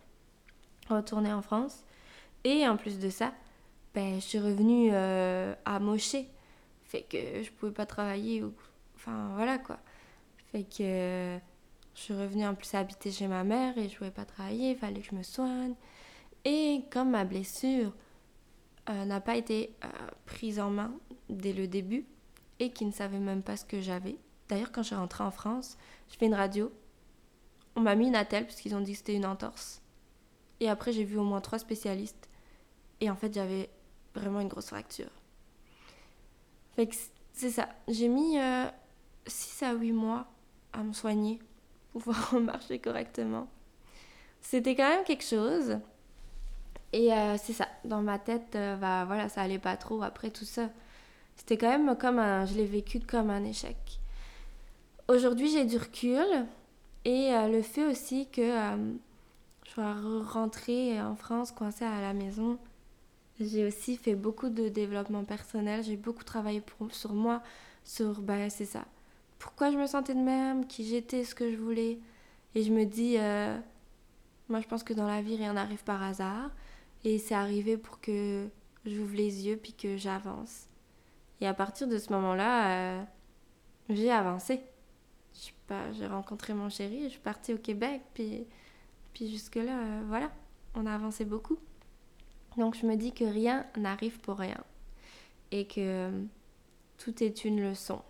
Retourner 0.89 1.31
en 1.33 1.41
France. 1.41 1.83
Et 2.43 2.67
en 2.67 2.77
plus 2.77 2.99
de 2.99 3.09
ça, 3.09 3.33
ben, 3.93 4.15
je 4.15 4.19
suis 4.19 4.39
revenue 4.39 4.89
euh, 4.93 5.53
à 5.65 5.79
Moché. 5.79 6.27
Fait 6.83 7.03
que 7.03 7.43
je 7.43 7.51
pouvais 7.51 7.71
pas 7.71 7.85
travailler. 7.85 8.43
Ou... 8.43 8.53
Enfin, 8.95 9.31
voilà 9.35 9.57
quoi. 9.57 9.79
Fait 10.51 10.63
que 10.63 11.37
je 11.95 12.01
suis 12.01 12.13
revenue 12.13 12.45
en 12.45 12.55
plus 12.55 12.73
habiter 12.73 13.11
chez 13.11 13.27
ma 13.27 13.43
mère 13.43 13.77
et 13.77 13.89
je 13.89 13.97
pouvais 13.97 14.11
pas 14.11 14.25
travailler, 14.25 14.71
il 14.71 14.77
fallait 14.77 15.01
que 15.01 15.07
je 15.07 15.15
me 15.15 15.23
soigne. 15.23 15.73
Et 16.45 16.83
comme 16.91 17.11
ma 17.11 17.25
blessure 17.25 17.93
euh, 18.89 19.05
n'a 19.05 19.19
pas 19.19 19.35
été 19.35 19.75
euh, 19.83 19.87
prise 20.25 20.59
en 20.59 20.69
main 20.69 20.93
dès 21.29 21.53
le 21.53 21.67
début 21.67 22.05
et 22.59 22.71
qui 22.71 22.85
ne 22.85 22.91
savait 22.91 23.19
même 23.19 23.43
pas 23.43 23.57
ce 23.57 23.65
que 23.65 23.81
j'avais, 23.81 24.17
d'ailleurs 24.47 24.71
quand 24.71 24.81
je 24.81 24.87
suis 24.87 24.95
rentrée 24.95 25.23
en 25.23 25.31
France, 25.31 25.77
je 26.09 26.17
fais 26.17 26.25
une 26.25 26.33
radio, 26.33 26.71
on 27.75 27.81
m'a 27.81 27.95
mis 27.95 28.07
une 28.07 28.15
attelle 28.15 28.45
puisqu'ils 28.45 28.75
ont 28.75 28.81
dit 28.81 28.93
que 28.93 28.97
c'était 28.99 29.15
une 29.15 29.25
entorse. 29.25 29.81
Et 30.59 30.69
après 30.69 30.93
j'ai 30.93 31.03
vu 31.03 31.17
au 31.17 31.23
moins 31.23 31.41
trois 31.41 31.59
spécialistes 31.59 32.29
et 33.01 33.09
en 33.09 33.15
fait 33.15 33.33
j'avais 33.33 33.69
vraiment 34.15 34.39
une 34.39 34.47
grosse 34.47 34.67
fracture. 34.67 35.11
C'est 37.33 37.49
ça, 37.49 37.69
j'ai 37.87 38.07
mis 38.07 38.37
6 39.25 39.63
euh, 39.63 39.65
à 39.65 39.73
8 39.73 39.91
mois 39.91 40.27
à 40.73 40.83
me 40.83 40.93
soigner 40.93 41.39
pour 41.91 42.01
pouvoir 42.03 42.39
marcher 42.39 42.79
correctement. 42.79 43.47
C'était 44.41 44.75
quand 44.75 44.87
même 44.87 45.03
quelque 45.03 45.23
chose. 45.23 45.79
Et 46.93 47.13
euh, 47.13 47.37
c'est 47.37 47.53
ça, 47.53 47.67
dans 47.83 48.01
ma 48.01 48.17
tête, 48.17 48.55
euh, 48.55 48.75
bah, 48.77 49.05
voilà, 49.05 49.29
ça 49.29 49.41
allait 49.41 49.59
pas 49.59 49.75
trop 49.77 50.01
après 50.03 50.29
tout 50.29 50.45
ça. 50.45 50.69
C'était 51.35 51.57
quand 51.57 51.69
même 51.69 51.97
comme 51.97 52.19
un. 52.19 52.45
Je 52.45 52.55
l'ai 52.55 52.65
vécu 52.65 52.99
comme 52.99 53.29
un 53.29 53.43
échec. 53.43 53.77
Aujourd'hui, 55.07 55.49
j'ai 55.49 55.65
du 55.65 55.77
recul 55.77 56.25
et 57.05 57.33
euh, 57.33 57.47
le 57.47 57.61
fait 57.61 57.85
aussi 57.85 58.27
que 58.29 58.41
je 59.65 59.71
sois 59.71 59.95
rentrée 60.23 60.99
en 61.01 61.15
France, 61.15 61.51
coincée 61.51 61.85
à 61.85 62.01
la 62.01 62.13
maison, 62.13 62.57
j'ai 63.39 63.65
aussi 63.65 63.97
fait 63.97 64.15
beaucoup 64.15 64.49
de 64.49 64.67
développement 64.69 65.23
personnel. 65.23 65.83
J'ai 65.83 65.97
beaucoup 65.97 66.23
travaillé 66.23 66.61
pour, 66.61 66.93
sur 66.93 67.13
moi, 67.13 67.41
sur. 67.83 68.21
Bah, 68.21 68.49
c'est 68.49 68.65
ça. 68.65 68.85
Pourquoi 69.39 69.71
je 69.71 69.77
me 69.77 69.85
sentais 69.87 70.15
de 70.15 70.19
même, 70.19 70.65
qui 70.67 70.85
j'étais, 70.85 71.23
ce 71.23 71.35
que 71.35 71.51
je 71.51 71.57
voulais? 71.57 71.99
Et 72.55 72.63
je 72.63 72.73
me 72.73 72.85
dis. 72.85 73.17
moi, 74.49 74.61
je 74.61 74.67
pense 74.67 74.83
que 74.83 74.93
dans 74.93 75.07
la 75.07 75.21
vie, 75.21 75.35
rien 75.35 75.53
n'arrive 75.53 75.83
par 75.83 76.01
hasard. 76.01 76.49
Et 77.07 77.19
c'est 77.19 77.35
arrivé 77.35 77.77
pour 77.77 78.01
que 78.01 78.49
j'ouvre 78.85 79.15
les 79.15 79.47
yeux 79.47 79.55
puis 79.55 79.71
que 79.71 79.95
j'avance. 79.95 80.67
Et 81.39 81.47
à 81.47 81.53
partir 81.53 81.87
de 81.87 81.97
ce 81.99 82.11
moment-là, 82.11 82.99
euh, 82.99 83.03
j'ai 83.87 84.11
avancé. 84.11 84.59
J'ai 85.93 86.05
rencontré 86.05 86.53
mon 86.53 86.67
chéri, 86.67 87.03
je 87.05 87.11
suis 87.11 87.19
partie 87.21 87.53
au 87.53 87.57
Québec, 87.57 88.01
puis, 88.13 88.45
puis 89.13 89.29
jusque-là, 89.29 89.79
euh, 89.79 90.03
voilà, 90.07 90.33
on 90.75 90.85
a 90.85 90.93
avancé 90.93 91.23
beaucoup. 91.23 91.57
Donc 92.57 92.75
je 92.75 92.85
me 92.85 92.97
dis 92.97 93.13
que 93.13 93.23
rien 93.23 93.65
n'arrive 93.77 94.19
pour 94.19 94.37
rien 94.39 94.61
et 95.51 95.65
que 95.65 96.11
tout 96.97 97.23
est 97.23 97.45
une 97.45 97.61
leçon. 97.61 98.01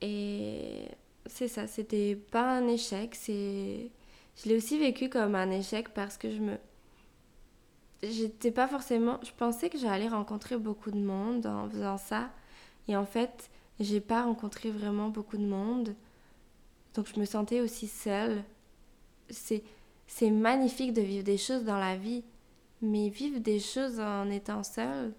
Et 0.00 0.88
c'est 1.26 1.48
ça, 1.48 1.66
c'était 1.66 2.16
pas 2.16 2.56
un 2.56 2.66
échec, 2.66 3.14
c'est 3.14 3.90
je 4.42 4.48
l'ai 4.48 4.56
aussi 4.56 4.78
vécu 4.78 5.10
comme 5.10 5.34
un 5.34 5.50
échec 5.50 5.90
parce 5.90 6.16
que 6.16 6.30
je 6.30 6.40
me 6.40 6.56
j'étais 8.10 8.50
pas 8.50 8.68
forcément 8.68 9.18
je 9.22 9.32
pensais 9.32 9.70
que 9.70 9.78
j'allais 9.78 10.08
rencontrer 10.08 10.56
beaucoup 10.58 10.90
de 10.90 10.98
monde 10.98 11.46
en 11.46 11.68
faisant 11.68 11.98
ça 11.98 12.30
et 12.88 12.96
en 12.96 13.06
fait, 13.06 13.50
j'ai 13.80 14.00
pas 14.00 14.24
rencontré 14.24 14.70
vraiment 14.70 15.08
beaucoup 15.08 15.36
de 15.36 15.46
monde. 15.46 15.94
Donc 16.94 17.08
je 17.12 17.18
me 17.18 17.24
sentais 17.24 17.60
aussi 17.60 17.88
seule. 17.88 18.44
C'est 19.30 19.62
c'est 20.06 20.30
magnifique 20.30 20.92
de 20.92 21.00
vivre 21.00 21.24
des 21.24 21.38
choses 21.38 21.64
dans 21.64 21.78
la 21.78 21.96
vie, 21.96 22.24
mais 22.82 23.08
vivre 23.08 23.40
des 23.40 23.58
choses 23.58 23.98
en 23.98 24.28
étant 24.28 24.62
seule, 24.62 25.14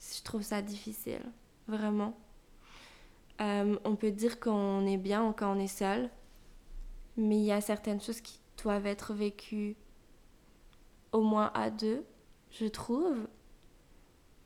je 0.00 0.22
trouve 0.22 0.40
ça 0.42 0.62
difficile, 0.62 1.22
vraiment. 1.68 2.16
Euh, 3.42 3.76
on 3.84 3.94
peut 3.94 4.10
dire 4.10 4.40
qu'on 4.40 4.86
est 4.86 4.96
bien 4.96 5.34
quand 5.36 5.54
on 5.54 5.60
est 5.60 5.66
seul, 5.66 6.08
mais 7.18 7.36
il 7.36 7.44
y 7.44 7.52
a 7.52 7.60
certaines 7.60 8.00
choses 8.00 8.22
qui 8.22 8.40
doivent 8.62 8.86
être 8.86 9.12
vécues 9.12 9.76
au 11.12 11.20
moins 11.20 11.50
à 11.54 11.68
deux, 11.68 12.04
je 12.58 12.66
trouve. 12.66 13.26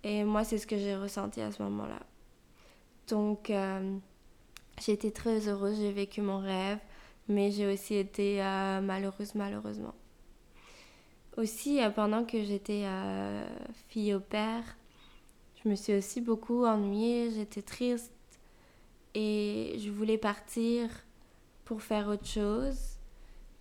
Et 0.02 0.24
moi, 0.24 0.44
c'est 0.44 0.58
ce 0.58 0.66
que 0.66 0.78
j'ai 0.78 0.96
ressenti 0.96 1.40
à 1.40 1.50
ce 1.50 1.62
moment-là. 1.62 2.00
Donc, 3.08 3.50
euh, 3.50 3.98
j'ai 4.80 4.92
été 4.92 5.12
très 5.12 5.48
heureuse, 5.48 5.78
j'ai 5.78 5.92
vécu 5.92 6.22
mon 6.22 6.38
rêve, 6.38 6.78
mais 7.28 7.50
j'ai 7.50 7.72
aussi 7.72 7.94
été 7.94 8.42
euh, 8.42 8.80
malheureuse, 8.80 9.34
malheureusement. 9.34 9.94
Aussi, 11.36 11.80
pendant 11.94 12.24
que 12.24 12.42
j'étais 12.42 12.86
fille 13.88 14.14
au 14.14 14.20
père, 14.20 14.64
je 15.62 15.68
me 15.68 15.74
suis 15.74 15.94
aussi 15.94 16.20
beaucoup 16.20 16.64
ennuyée, 16.64 17.30
j'étais 17.30 17.60
triste 17.60 18.12
et 19.14 19.74
je 19.78 19.90
voulais 19.90 20.16
partir 20.16 20.88
pour 21.64 21.82
faire 21.82 22.08
autre 22.08 22.26
chose. 22.26 22.98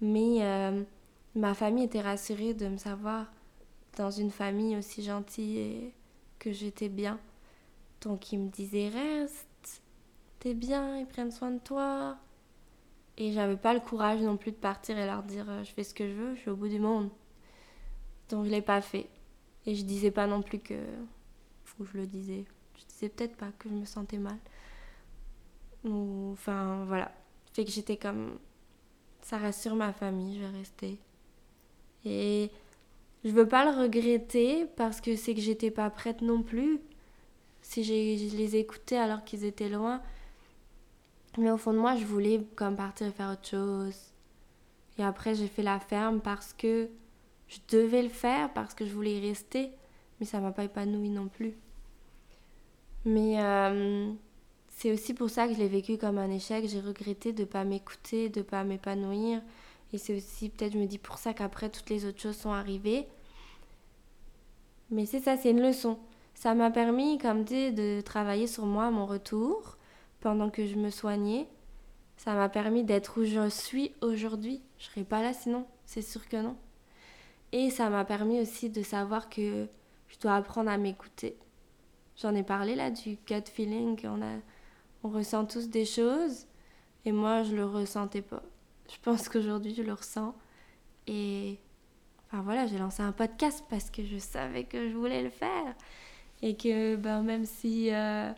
Mais 0.01 0.43
euh, 0.43 0.84
ma 1.34 1.53
famille 1.53 1.86
était 1.86 2.01
rassurée 2.01 2.53
de 2.53 2.67
me 2.67 2.77
savoir 2.77 3.25
dans 3.95 4.12
une 4.12 4.31
famille 4.31 4.75
aussi 4.77 5.03
gentille 5.03 5.60
et 5.60 5.93
que 6.39 6.51
j'étais 6.51 6.89
bien. 6.89 7.19
Donc 8.01 8.31
ils 8.31 8.39
me 8.39 8.49
disaient 8.49 8.89
reste, 8.89 9.81
t'es 10.39 10.53
bien, 10.53 10.97
ils 10.97 11.08
prennent 11.08 11.31
soin 11.31 11.51
de 11.51 11.60
toi. 11.60 12.17
Et 13.17 13.31
j'avais 13.31 13.55
pas 13.55 13.73
le 13.73 13.79
courage 13.79 14.21
non 14.21 14.38
plus 14.38 14.51
de 14.51 14.58
partir 14.58 14.97
et 14.97 15.05
leur 15.05 15.23
dire 15.23 15.49
euh, 15.49 15.63
je 15.63 15.71
fais 15.71 15.84
ce 15.84 15.93
que 15.93 16.08
je 16.08 16.13
veux, 16.13 16.36
je 16.36 16.41
suis 16.41 16.49
au 16.49 16.55
bout 16.55 16.67
du 16.67 16.79
monde. 16.79 17.10
Donc 18.29 18.45
je 18.45 18.49
l'ai 18.49 18.62
pas 18.62 18.81
fait. 18.81 19.08
Et 19.65 19.75
je 19.75 19.84
disais 19.84 20.12
pas 20.12 20.27
non 20.27 20.41
plus 20.41 20.60
que. 20.60 20.75
Faut 21.63 21.84
que 21.84 21.89
je 21.91 21.97
le 21.97 22.08
disais. 22.08 22.45
Je 22.77 22.86
disais 22.86 23.10
peut-être 23.10 23.36
pas 23.36 23.51
que 23.58 23.69
je 23.69 23.73
me 23.73 23.86
sentais 23.86 24.17
mal. 24.17 24.38
Ou, 25.84 26.31
enfin, 26.34 26.86
voilà. 26.86 27.12
Fait 27.53 27.65
que 27.65 27.71
j'étais 27.71 27.97
comme. 27.97 28.38
Ça 29.21 29.38
rassure 29.38 29.75
ma 29.75 29.91
famille, 29.91 30.36
je 30.36 30.41
vais 30.41 30.58
rester. 30.58 30.99
Et 32.03 32.51
je 33.26 33.32
veux 33.32 33.48
pas 33.48 33.66
le 33.66 33.82
regretter 33.82 34.68
parce 34.78 35.02
que 35.02 35.16
c'est 35.16 35.34
que 35.34 35.42
j'étais 35.42 35.72
pas 35.72 35.90
prête 35.90 36.22
non 36.22 36.44
plus. 36.44 36.80
Si 37.64 37.84
je 37.84 37.92
les 37.92 38.56
écoutais 38.56 38.98
alors 38.98 39.24
qu'ils 39.24 39.44
étaient 39.46 39.68
loin. 39.68 40.02
Mais 41.40 41.50
au 41.50 41.58
fond 41.58 41.74
de 41.74 41.80
moi, 41.80 41.96
je 41.96 42.06
voulais 42.06 42.46
comme 42.56 42.76
partir 42.76 43.12
faire 43.12 43.32
autre 43.32 43.50
chose. 43.50 43.98
Et 45.00 45.04
après, 45.04 45.34
j'ai 45.34 45.48
fait 45.48 45.64
la 45.64 45.80
ferme 45.80 46.22
parce 46.22 46.54
que 46.54 46.88
je 47.48 47.58
devais 47.70 48.04
le 48.04 48.10
faire, 48.10 48.54
parce 48.54 48.76
que 48.76 48.86
je 48.86 48.94
voulais 48.94 49.18
y 49.18 49.28
rester. 49.28 49.72
Mais 50.20 50.28
ça 50.28 50.40
m'a 50.40 50.52
pas 50.52 50.64
épanoui 50.64 51.10
non 51.10 51.28
plus. 51.28 51.56
Mais 53.06 53.42
euh, 53.42 54.12
c'est 54.70 54.92
aussi 54.92 55.16
pour 55.16 55.32
ça 55.32 55.48
que 55.48 55.56
je 55.56 55.60
l'ai 55.60 55.68
vécu 55.68 55.98
comme 55.98 56.20
un 56.20 56.30
échec. 56.30 56.68
J'ai 56.68 56.80
regretté 56.80 57.34
de 57.34 57.42
ne 57.42 57.46
pas 57.46 57.64
m'écouter, 57.64 58.30
de 58.30 58.40
ne 58.40 58.46
pas 58.46 58.64
m'épanouir. 58.64 59.42
Et 59.94 59.98
c'est 59.98 60.16
aussi, 60.16 60.50
peut-être, 60.50 60.74
je 60.74 60.80
me 60.80 60.86
dis 60.86 60.98
pour 61.00 61.18
ça 61.18 61.34
qu'après, 61.34 61.70
toutes 61.70 61.90
les 61.90 62.06
autres 62.06 62.22
choses 62.22 62.38
sont 62.38 62.52
arrivées. 62.52 63.08
Mais 64.91 65.06
c'est 65.06 65.19
ça, 65.19 65.38
c'est 65.38 65.52
une 65.52 65.62
leçon. 65.62 65.98
Ça 66.34 66.54
m'a 66.54 66.71
permis, 66.71 67.17
comme 67.17 67.45
tu 67.45 67.71
de 67.71 68.02
travailler 68.02 68.48
sur 68.48 68.65
moi, 68.65 68.91
mon 68.91 69.06
retour, 69.06 69.78
pendant 70.19 70.50
que 70.50 70.65
je 70.65 70.76
me 70.76 70.89
soignais. 70.89 71.48
Ça 72.17 72.34
m'a 72.34 72.50
permis 72.50 72.84
d'être 72.84 73.19
où 73.19 73.26
je 73.26 73.50
suis 73.50 73.93
aujourd'hui. 74.02 74.62
Je 74.78 74.86
serais 74.86 75.04
pas 75.04 75.21
là 75.21 75.34
sinon, 75.34 75.65
c'est 75.86 76.02
sûr 76.02 76.28
que 76.28 76.38
non. 76.38 76.56
Et 77.52 77.69
ça 77.69 77.89
m'a 77.89 78.06
permis 78.06 78.41
aussi 78.41 78.69
de 78.69 78.84
savoir 78.84 79.30
que 79.30 79.67
je 80.08 80.19
dois 80.19 80.36
apprendre 80.36 80.69
à 80.69 80.78
m'écouter. 80.78 81.38
J'en 82.17 82.34
ai 82.36 82.43
parlé 82.43 82.76
là 82.76 82.91
du 82.91 83.17
gut 83.28 83.43
feeling, 83.45 84.00
on 84.06 84.21
a 84.21 84.39
on 85.04 85.10
ressent 85.10 85.45
tous 85.45 85.69
des 85.69 85.86
choses 85.86 86.48
et 87.06 87.12
moi 87.12 87.43
je 87.43 87.56
le 87.56 87.65
ressentais 87.65 88.24
pas. 88.24 88.41
Je 88.89 88.98
pense 89.04 89.30
qu'aujourd'hui 89.30 89.76
je 89.76 89.84
le 89.84 89.93
ressens 89.93 90.34
et 91.06 91.60
enfin 92.36 92.43
voilà, 92.43 92.67
j'ai 92.67 92.78
lancé 92.78 93.02
un 93.02 93.12
podcast 93.12 93.63
parce 93.69 93.89
que 93.89 94.04
je 94.04 94.17
savais 94.17 94.65
que 94.65 94.89
je 94.89 94.95
voulais 94.95 95.24
le 95.24 95.30
faire 95.30 95.74
et 96.41 96.56
que 96.58 96.95
ben 96.98 97.21
même 97.21 97.45
si 97.45 97.93
euh, 97.93 98.32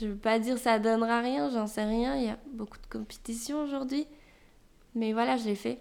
je 0.00 0.08
veux 0.08 0.16
pas 0.16 0.38
dire 0.40 0.58
ça 0.58 0.78
donnera 0.78 1.20
rien, 1.20 1.50
j'en 1.50 1.68
sais 1.68 1.84
rien, 1.84 2.16
il 2.16 2.24
y 2.24 2.28
a 2.28 2.38
beaucoup 2.52 2.78
de 2.78 2.86
compétition 2.86 3.62
aujourd'hui. 3.62 4.06
Mais 4.96 5.12
voilà, 5.12 5.36
je 5.36 5.44
l'ai 5.44 5.54
fait. 5.54 5.80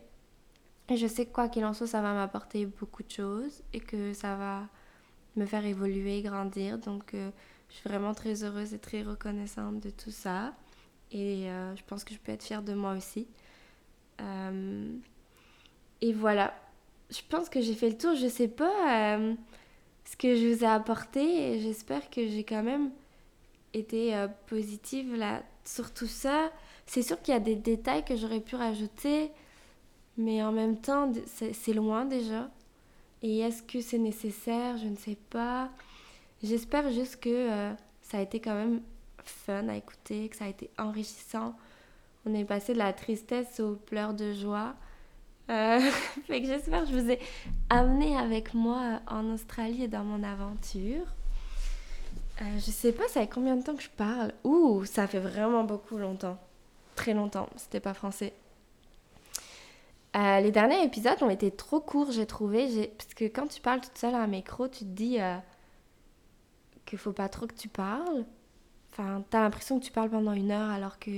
Et 0.89 0.97
je 0.97 1.07
sais 1.07 1.25
que 1.25 1.31
quoi 1.31 1.49
qu'il 1.49 1.65
en 1.65 1.73
soit, 1.73 1.87
ça 1.87 2.01
va 2.01 2.13
m'apporter 2.13 2.65
beaucoup 2.65 3.03
de 3.03 3.11
choses 3.11 3.63
et 3.73 3.79
que 3.79 4.13
ça 4.13 4.35
va 4.35 4.67
me 5.35 5.45
faire 5.45 5.65
évoluer, 5.65 6.21
grandir. 6.21 6.77
Donc, 6.77 7.13
euh, 7.13 7.31
je 7.69 7.75
suis 7.75 7.89
vraiment 7.89 8.13
très 8.13 8.43
heureuse 8.43 8.73
et 8.73 8.79
très 8.79 9.03
reconnaissante 9.03 9.79
de 9.79 9.89
tout 9.89 10.11
ça. 10.11 10.53
Et 11.11 11.49
euh, 11.49 11.75
je 11.75 11.83
pense 11.85 12.03
que 12.03 12.13
je 12.13 12.19
peux 12.19 12.31
être 12.31 12.43
fière 12.43 12.63
de 12.63 12.73
moi 12.73 12.93
aussi. 12.93 13.27
Et 16.01 16.11
voilà. 16.11 16.53
Je 17.13 17.21
pense 17.29 17.47
que 17.47 17.61
j'ai 17.61 17.75
fait 17.75 17.89
le 17.89 17.97
tour. 17.97 18.15
Je 18.15 18.27
sais 18.27 18.47
pas 18.47 19.17
euh, 19.17 19.35
ce 20.05 20.17
que 20.17 20.35
je 20.35 20.47
vous 20.47 20.63
ai 20.63 20.67
apporté. 20.67 21.59
J'espère 21.59 22.09
que 22.09 22.27
j'ai 22.27 22.43
quand 22.43 22.63
même 22.63 22.89
été 23.73 24.15
positive 24.47 25.15
là, 25.15 25.43
sur 25.63 25.93
tout 25.93 26.07
ça. 26.07 26.51
C'est 26.85 27.01
sûr 27.01 27.21
qu'il 27.21 27.33
y 27.33 27.37
a 27.37 27.39
des 27.39 27.55
détails 27.55 28.03
que 28.03 28.15
j'aurais 28.15 28.39
pu 28.39 28.55
rajouter. 28.55 29.31
Mais 30.17 30.43
en 30.43 30.51
même 30.51 30.77
temps, 30.77 31.11
c'est 31.25 31.73
loin 31.73 32.05
déjà. 32.05 32.49
Et 33.21 33.39
est-ce 33.39 33.63
que 33.63 33.81
c'est 33.81 33.97
nécessaire? 33.97 34.77
Je 34.77 34.87
ne 34.87 34.95
sais 34.95 35.17
pas. 35.29 35.69
J'espère 36.43 36.91
juste 36.91 37.19
que 37.21 37.29
euh, 37.29 37.73
ça 38.01 38.17
a 38.17 38.21
été 38.21 38.39
quand 38.39 38.53
même 38.53 38.81
fun 39.23 39.69
à 39.69 39.77
écouter, 39.77 40.27
que 40.27 40.35
ça 40.35 40.45
a 40.45 40.49
été 40.49 40.69
enrichissant. 40.77 41.55
On 42.25 42.33
est 42.33 42.45
passé 42.45 42.73
de 42.73 42.79
la 42.79 42.91
tristesse 42.91 43.59
aux 43.59 43.75
pleurs 43.75 44.13
de 44.13 44.33
joie. 44.33 44.75
Euh, 45.49 45.79
fait 46.27 46.41
que 46.41 46.47
j'espère 46.47 46.81
que 46.83 46.89
je 46.89 46.97
vous 46.97 47.11
ai 47.11 47.19
amené 47.69 48.17
avec 48.17 48.53
moi 48.53 49.01
en 49.07 49.29
Australie 49.33 49.87
dans 49.87 50.03
mon 50.03 50.23
aventure. 50.23 51.05
Euh, 52.41 52.45
je 52.55 52.71
sais 52.71 52.91
pas, 52.91 53.07
ça 53.07 53.21
fait 53.21 53.27
combien 53.27 53.55
de 53.55 53.63
temps 53.63 53.75
que 53.75 53.83
je 53.83 53.89
parle? 53.89 54.33
Ouh, 54.43 54.85
ça 54.85 55.07
fait 55.07 55.19
vraiment 55.19 55.63
beaucoup 55.63 55.97
longtemps. 55.97 56.37
Très 56.95 57.13
longtemps, 57.13 57.49
c'était 57.55 57.79
pas 57.79 57.93
français. 57.93 58.33
les 60.15 60.51
derniers 60.51 60.83
épisodes 60.83 61.21
ont 61.21 61.29
été 61.29 61.51
trop 61.51 61.79
courts, 61.79 62.11
j'ai 62.11 62.25
trouvé. 62.25 62.91
Parce 62.97 63.13
que 63.13 63.25
quand 63.25 63.47
tu 63.47 63.61
parles 63.61 63.81
toute 63.81 63.97
seule 63.97 64.15
à 64.15 64.21
un 64.21 64.27
micro, 64.27 64.67
tu 64.67 64.79
te 64.79 64.89
dis 64.89 65.17
qu'il 66.85 66.99
faut 66.99 67.13
pas 67.13 67.29
trop 67.29 67.47
que 67.47 67.55
tu 67.55 67.67
parles. 67.67 68.25
Enfin, 68.91 69.23
t'as 69.29 69.41
l'impression 69.41 69.79
que 69.79 69.85
tu 69.85 69.91
parles 69.91 70.11
pendant 70.11 70.33
une 70.33 70.51
heure 70.51 70.69
alors 70.69 70.99
que 70.99 71.09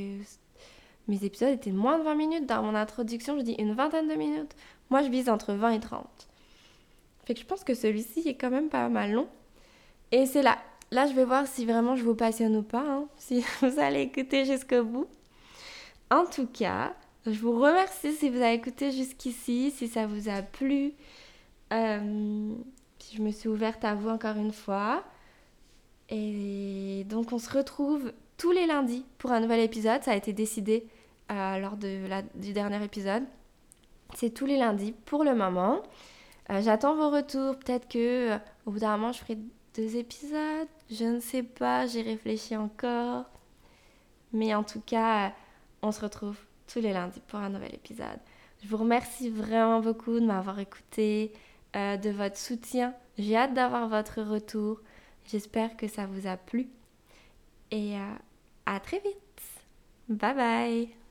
mes 1.07 1.23
épisodes 1.23 1.49
étaient 1.49 1.71
moins 1.71 1.97
de 1.99 2.03
20 2.03 2.15
minutes. 2.15 2.45
Dans 2.45 2.63
mon 2.63 2.75
introduction, 2.75 3.37
je 3.37 3.43
dis 3.43 3.53
une 3.53 3.73
vingtaine 3.73 4.07
de 4.07 4.15
minutes. 4.15 4.55
Moi, 4.89 5.01
je 5.03 5.09
vise 5.09 5.29
entre 5.29 5.53
20 5.53 5.71
et 5.71 5.79
30. 5.79 6.05
Fait 7.25 7.33
que 7.33 7.39
je 7.39 7.45
pense 7.45 7.63
que 7.63 7.73
celui-ci 7.73 8.27
est 8.27 8.35
quand 8.35 8.51
même 8.51 8.69
pas 8.69 8.87
mal 8.89 9.11
long. 9.11 9.27
Et 10.11 10.25
c'est 10.25 10.43
là. 10.43 10.57
Là, 10.91 11.07
je 11.07 11.13
vais 11.13 11.25
voir 11.25 11.47
si 11.47 11.65
vraiment 11.65 11.95
je 11.95 12.03
vous 12.03 12.15
passionne 12.15 12.55
ou 12.55 12.61
pas, 12.61 12.85
hein, 12.87 13.07
si 13.17 13.43
vous 13.61 13.79
allez 13.79 14.01
écouter 14.01 14.45
jusqu'au 14.45 14.83
bout. 14.83 15.07
En 16.11 16.25
tout 16.25 16.47
cas, 16.47 16.93
je 17.25 17.39
vous 17.39 17.59
remercie 17.59 18.13
si 18.13 18.29
vous 18.29 18.37
avez 18.37 18.53
écouté 18.53 18.91
jusqu'ici, 18.91 19.71
si 19.71 19.87
ça 19.87 20.05
vous 20.05 20.29
a 20.29 20.43
plu. 20.43 20.93
Euh, 21.73 22.53
si 22.99 23.17
je 23.17 23.21
me 23.21 23.31
suis 23.31 23.49
ouverte 23.49 23.83
à 23.83 23.95
vous 23.95 24.09
encore 24.09 24.37
une 24.37 24.53
fois. 24.53 25.03
Et 26.09 27.05
donc 27.09 27.31
on 27.31 27.39
se 27.39 27.49
retrouve 27.49 28.13
tous 28.37 28.51
les 28.51 28.67
lundis 28.67 29.05
pour 29.17 29.31
un 29.31 29.39
nouvel 29.39 29.61
épisode. 29.61 30.03
Ça 30.03 30.11
a 30.11 30.15
été 30.15 30.33
décidé 30.33 30.87
euh, 31.31 31.57
lors 31.59 31.77
du 31.77 32.53
dernier 32.53 32.83
épisode. 32.83 33.23
C'est 34.13 34.29
tous 34.29 34.45
les 34.45 34.57
lundis 34.57 34.93
pour 35.05 35.23
le 35.23 35.35
moment. 35.35 35.81
Euh, 36.49 36.61
j'attends 36.61 36.95
vos 36.95 37.09
retours. 37.09 37.57
Peut-être 37.57 37.88
que 37.88 38.31
euh, 38.31 38.38
au 38.65 38.71
bout 38.71 38.79
d'un 38.79 38.97
moment, 38.97 39.11
je 39.11 39.19
ferai 39.19 39.38
deux 39.75 39.95
épisodes. 39.97 40.67
Je 40.91 41.05
ne 41.05 41.19
sais 41.19 41.43
pas, 41.43 41.88
j'ai 41.88 42.01
réfléchi 42.01 42.55
encore. 42.55 43.25
Mais 44.33 44.53
en 44.53 44.63
tout 44.63 44.81
cas, 44.81 45.33
on 45.81 45.91
se 45.91 46.01
retrouve 46.01 46.38
tous 46.67 46.79
les 46.79 46.93
lundis 46.93 47.21
pour 47.27 47.39
un 47.39 47.49
nouvel 47.49 47.73
épisode. 47.73 48.19
Je 48.63 48.67
vous 48.67 48.77
remercie 48.77 49.29
vraiment 49.29 49.79
beaucoup 49.79 50.19
de 50.19 50.25
m'avoir 50.25 50.59
écouté, 50.59 51.33
euh, 51.75 51.97
de 51.97 52.09
votre 52.09 52.38
soutien. 52.38 52.93
J'ai 53.17 53.35
hâte 53.35 53.53
d'avoir 53.53 53.88
votre 53.88 54.21
retour. 54.21 54.79
J'espère 55.25 55.77
que 55.77 55.88
ça 55.88 56.05
vous 56.05 56.27
a 56.27 56.38
plu. 56.38 56.67
Et 57.71 57.95
euh, 57.95 58.15
à 58.65 58.79
très 58.79 58.99
vite. 58.99 59.41
Bye 60.09 60.35
bye. 60.35 61.04